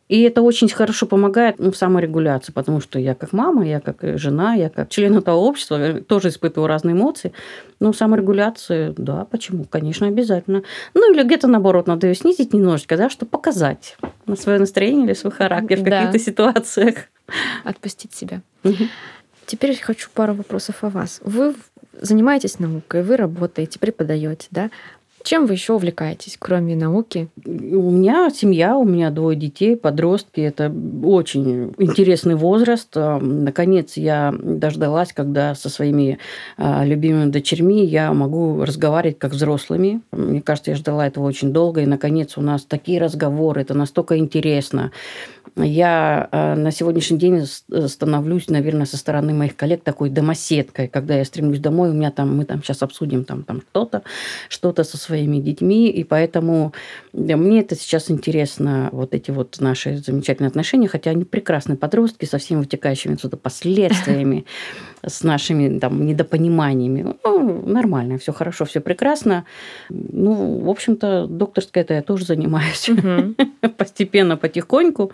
И 0.08 0.20
это 0.20 0.42
очень 0.42 0.68
хорошо 0.68 1.06
помогает 1.06 1.58
ну, 1.58 1.72
в 1.72 1.76
саморегуляции, 1.76 2.52
потому 2.52 2.80
что 2.80 2.98
я 2.98 3.14
как 3.14 3.32
мама, 3.32 3.66
я 3.66 3.80
как 3.80 4.18
жена, 4.18 4.54
я 4.54 4.68
как 4.68 4.90
член 4.90 5.16
этого 5.16 5.36
общества 5.36 5.76
э, 5.76 6.00
тоже 6.02 6.28
испытываю 6.28 6.68
разные 6.68 6.94
эмоции. 6.94 7.32
Ну, 7.80 7.94
саморегуляция, 7.94 8.94
да, 8.98 9.24
почему? 9.24 9.64
Конечно, 9.64 10.06
обязательно. 10.06 10.62
Ну, 10.92 11.12
или 11.12 11.22
где-то 11.22 11.46
наоборот, 11.46 11.86
надо 11.86 12.06
ее 12.06 12.14
снизить 12.14 12.52
немножечко, 12.52 12.98
да, 12.98 13.08
чтобы 13.08 13.30
показать 13.30 13.96
на 14.26 14.36
свое 14.36 14.58
настроение 14.58 15.06
или 15.06 15.14
свой 15.14 15.32
характер 15.32 15.80
в 15.80 15.84
каких-то 15.84 16.18
ситуациях. 16.18 16.96
Отпустить 17.64 18.12
себя. 18.12 18.42
Теперь 19.46 19.78
хочу 19.80 20.10
пару 20.12 20.34
вопросов 20.34 20.84
о 20.84 20.90
вас. 20.90 21.20
Вы 21.24 21.54
занимаетесь 22.00 22.58
наукой, 22.58 23.02
вы 23.02 23.16
работаете, 23.16 23.78
преподаете, 23.78 24.48
да? 24.50 24.70
Чем 25.24 25.46
вы 25.46 25.54
еще 25.54 25.72
увлекаетесь, 25.72 26.36
кроме 26.38 26.76
науки? 26.76 27.28
У 27.46 27.90
меня 27.90 28.28
семья, 28.28 28.76
у 28.76 28.84
меня 28.84 29.10
двое 29.10 29.38
детей, 29.38 29.74
подростки. 29.74 30.42
Это 30.42 30.70
очень 31.02 31.72
интересный 31.78 32.34
возраст. 32.34 32.94
Наконец, 32.94 33.96
я 33.96 34.34
дождалась, 34.38 35.14
когда 35.14 35.54
со 35.54 35.70
своими 35.70 36.18
а, 36.58 36.84
любимыми 36.84 37.30
дочерьми 37.30 37.86
я 37.86 38.12
могу 38.12 38.66
разговаривать 38.66 39.18
как 39.18 39.32
взрослыми. 39.32 40.02
Мне 40.12 40.42
кажется, 40.42 40.72
я 40.72 40.76
ждала 40.76 41.06
этого 41.06 41.24
очень 41.24 41.54
долго. 41.54 41.80
И, 41.80 41.86
наконец, 41.86 42.36
у 42.36 42.42
нас 42.42 42.66
такие 42.66 43.00
разговоры. 43.00 43.62
Это 43.62 43.72
настолько 43.72 44.18
интересно. 44.18 44.92
Я 45.56 46.28
а, 46.32 46.56
на 46.56 46.72
сегодняшний 46.72 47.18
день 47.18 47.46
становлюсь, 47.46 48.48
наверное, 48.48 48.86
со 48.86 48.96
стороны 48.96 49.34
моих 49.34 49.54
коллег 49.54 49.82
такой 49.84 50.10
домоседкой. 50.10 50.88
Когда 50.88 51.16
я 51.16 51.24
стремлюсь 51.24 51.60
домой, 51.60 51.90
у 51.90 51.92
меня 51.92 52.10
там, 52.10 52.36
мы 52.36 52.44
там 52.44 52.62
сейчас 52.62 52.82
обсудим 52.82 53.24
там, 53.24 53.44
там 53.44 53.62
что-то, 53.70 54.02
что-то 54.48 54.82
со 54.82 54.96
своими 54.96 55.38
детьми, 55.38 55.88
и 55.90 56.02
поэтому 56.02 56.72
мне 57.12 57.60
это 57.60 57.76
сейчас 57.76 58.10
интересно, 58.10 58.88
вот 58.90 59.14
эти 59.14 59.30
вот 59.30 59.60
наши 59.60 59.98
замечательные 59.98 60.48
отношения, 60.48 60.88
хотя 60.88 61.10
они 61.10 61.24
прекрасные 61.24 61.76
подростки 61.76 62.24
со 62.24 62.38
всеми 62.38 62.60
вытекающими 62.60 63.14
отсюда 63.14 63.36
последствиями, 63.36 64.46
с 65.06 65.22
нашими 65.22 65.78
там 65.78 66.04
недопониманиями. 66.04 67.14
Ну, 67.24 67.62
нормально, 67.66 68.18
все 68.18 68.32
хорошо, 68.32 68.64
все 68.64 68.80
прекрасно. 68.80 69.44
Ну, 69.88 70.60
в 70.60 70.68
общем-то, 70.68 71.26
докторской 71.28 71.82
это 71.82 71.94
я 71.94 72.02
тоже 72.02 72.24
занимаюсь. 72.24 72.90
Постепенно, 73.76 74.36
потихоньку. 74.36 75.12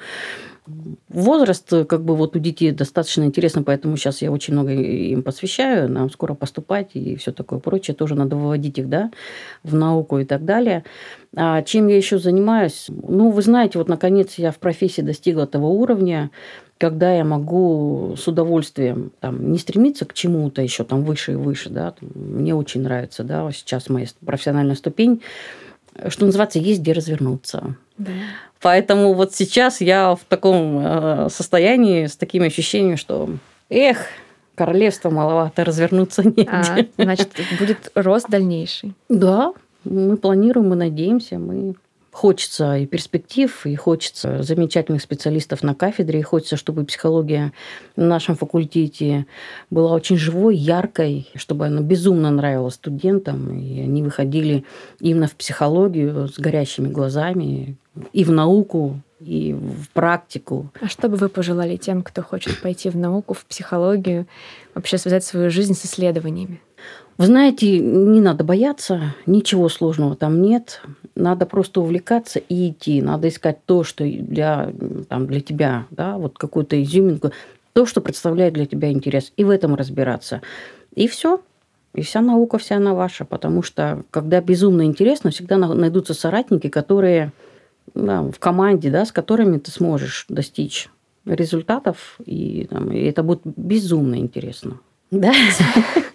Возраст, 1.09 1.69
как 1.87 2.05
бы 2.05 2.17
вот 2.17 2.37
у 2.37 2.39
детей 2.39 2.71
достаточно 2.73 3.25
интересно, 3.25 3.63
поэтому 3.63 3.97
сейчас 3.97 4.23
я 4.23 4.31
очень 4.31 4.55
много 4.55 4.73
им 4.73 5.23
посвящаю. 5.23 5.91
Нам 5.91 6.11
скоро 6.11 6.35
поступать 6.35 6.91
и 6.95 7.17
все 7.17 7.33
такое 7.33 7.59
прочее. 7.59 7.95
Тоже 7.95 8.15
надо 8.15 8.37
выводить 8.37 8.79
их, 8.79 8.89
да, 8.89 9.11
в 9.63 9.75
науку 9.75 10.19
и 10.19 10.25
так 10.25 10.45
далее. 10.45 10.85
А 11.37 11.63
чем 11.63 11.89
я 11.89 11.97
еще 11.97 12.19
занимаюсь? 12.19 12.87
Ну, 12.89 13.31
вы 13.31 13.43
знаете, 13.43 13.79
вот 13.79 13.89
наконец 13.89 14.35
я 14.35 14.51
в 14.53 14.59
профессии 14.59 15.03
достигла 15.03 15.47
того 15.47 15.73
уровня, 15.73 16.31
когда 16.79 17.13
я 17.13 17.25
могу 17.25 18.15
с 18.17 18.27
удовольствием 18.27 19.13
там, 19.21 19.53
не 19.53 19.59
стремиться 19.59 20.07
к 20.07 20.15
чему-то 20.15 20.63
еще 20.63 20.83
там 20.85 21.05
выше 21.05 21.33
и 21.33 21.37
выше, 21.37 21.69
да, 21.69 21.95
мне 22.01 22.55
очень 22.55 22.83
нравится, 22.83 23.23
да, 23.23 23.51
сейчас 23.53 23.91
моя 23.91 24.07
профессиональная 24.25 24.77
ступень, 24.77 25.21
что 26.09 26.25
называется, 26.25 26.59
есть 26.59 26.81
где 26.81 26.93
развернуться. 26.93 27.77
Да. 27.99 28.13
Поэтому 28.61 29.15
вот 29.15 29.35
сейчас 29.35 29.81
я 29.81 30.15
в 30.15 30.25
таком 30.29 30.79
э, 30.79 31.29
состоянии, 31.31 32.07
с 32.07 32.17
такими 32.17 32.47
ощущениями, 32.47 32.97
что, 32.97 33.31
эх, 33.71 33.99
королевство 34.55 35.11
маловато, 35.11 35.65
развернуться 35.65 36.23
негде. 36.25 36.49
А, 36.51 36.77
значит, 36.99 37.31
будет 37.59 37.91
рост 37.95 38.29
дальнейший. 38.29 38.95
Да, 39.09 39.55
мы 39.85 40.17
планируем, 40.17 40.69
мы 40.69 40.77
надеемся, 40.77 41.39
мы 41.39 41.75
Хочется 42.13 42.77
и 42.77 42.87
перспектив, 42.87 43.65
и 43.67 43.77
хочется 43.77 44.43
замечательных 44.43 45.01
специалистов 45.01 45.63
на 45.63 45.77
кафедре, 45.77 46.19
и 46.19 46.23
хочется, 46.25 46.57
чтобы 46.57 46.85
психология 46.85 47.53
на 47.95 48.07
нашем 48.07 48.35
факультете 48.35 49.27
была 49.71 49.93
очень 49.93 50.17
живой, 50.17 50.57
яркой, 50.57 51.29
чтобы 51.37 51.67
она 51.67 51.83
безумно 51.83 52.31
нравилась 52.31 52.75
студентам, 52.75 53.57
и 53.57 53.81
они 53.81 54.03
выходили 54.03 54.65
именно 54.99 55.29
в 55.29 55.37
психологию 55.37 56.27
с 56.27 56.37
горящими 56.37 56.89
глазами, 56.89 57.77
и 58.13 58.25
в 58.25 58.31
науку, 58.31 59.01
и 59.21 59.53
в 59.53 59.91
практику. 59.91 60.71
А 60.81 60.89
что 60.89 61.09
бы 61.09 61.17
вы 61.17 61.29
пожелали 61.29 61.77
тем, 61.77 62.03
кто 62.03 62.23
хочет 62.23 62.61
пойти 62.61 62.89
в 62.89 62.97
науку, 62.97 63.35
в 63.35 63.45
психологию, 63.45 64.27
вообще 64.75 64.99
связать 64.99 65.25
свою 65.25 65.51
жизнь 65.51 65.75
с 65.75 65.85
исследованиями? 65.85 66.61
Вы 67.19 67.27
знаете, 67.27 67.79
не 67.79 68.21
надо 68.23 68.45
бояться, 68.45 69.15
ничего 69.27 69.69
сложного 69.69 70.17
там 70.17 70.41
нет. 70.41 70.81
Надо 71.15 71.45
просто 71.45 71.83
увлекаться 71.83 72.39
и 72.39 72.71
идти. 72.71 73.03
Надо 73.03 73.29
искать 73.29 73.59
то, 73.67 73.85
что 73.85 74.05
для, 74.05 74.73
там, 75.09 75.27
для 75.27 75.43
тебя, 75.43 75.85
да, 75.91 76.17
вот 76.17 76.39
какую-то 76.39 76.83
изюминку, 76.83 77.33
то, 77.75 77.85
что 77.85 78.01
представляет 78.01 78.55
для 78.55 78.65
тебя 78.65 78.91
интерес, 78.91 79.33
и 79.37 79.45
в 79.45 79.51
этом 79.51 79.75
разбираться. 79.75 80.41
И 80.95 81.07
все. 81.09 81.43
И 81.93 82.01
вся 82.01 82.23
наука, 82.23 82.57
вся 82.57 82.77
она 82.77 82.95
ваша. 82.95 83.27
Потому 83.27 83.63
что, 83.63 84.03
когда 84.11 84.41
безумно 84.41 84.87
интересно, 84.87 85.31
всегда 85.31 85.59
найдутся 85.59 86.15
соратники, 86.15 86.69
которые 86.69 87.33
да, 87.95 88.23
в 88.23 88.39
команде, 88.39 88.91
да, 88.91 89.05
с 89.05 89.13
которыми 89.13 89.59
ты 89.59 89.71
сможешь 89.71 90.27
достичь 90.29 90.89
результатов, 91.25 92.17
и, 92.25 92.67
там, 92.71 92.91
и 92.93 93.01
это 93.05 93.23
будет 93.23 93.43
безумно 93.45 94.17
интересно. 94.17 94.81
Да? 95.11 95.33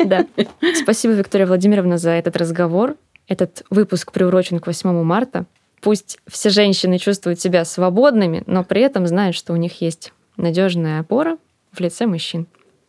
Да. 0.05 0.27
Спасибо, 0.75 1.13
Виктория 1.13 1.47
Владимировна, 1.47 1.97
за 1.97 2.11
этот 2.11 2.37
разговор. 2.37 2.95
Этот 3.27 3.63
выпуск 3.71 4.11
приурочен 4.11 4.59
к 4.59 4.67
8 4.67 5.01
марта. 5.01 5.47
Пусть 5.81 6.19
все 6.27 6.51
женщины 6.51 6.99
чувствуют 6.99 7.39
себя 7.39 7.65
свободными, 7.65 8.43
но 8.45 8.63
при 8.63 8.81
этом 8.81 9.07
знают, 9.07 9.35
что 9.35 9.53
у 9.53 9.55
них 9.55 9.81
есть 9.81 10.13
надежная 10.37 10.99
опора 10.99 11.37
в 11.71 11.79
лице 11.79 12.05
мужчин. 12.05 12.45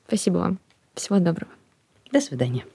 Спасибо 0.06 0.36
вам. 0.38 0.58
Всего 0.94 1.18
доброго. 1.20 1.50
До 2.12 2.20
свидания. 2.20 2.66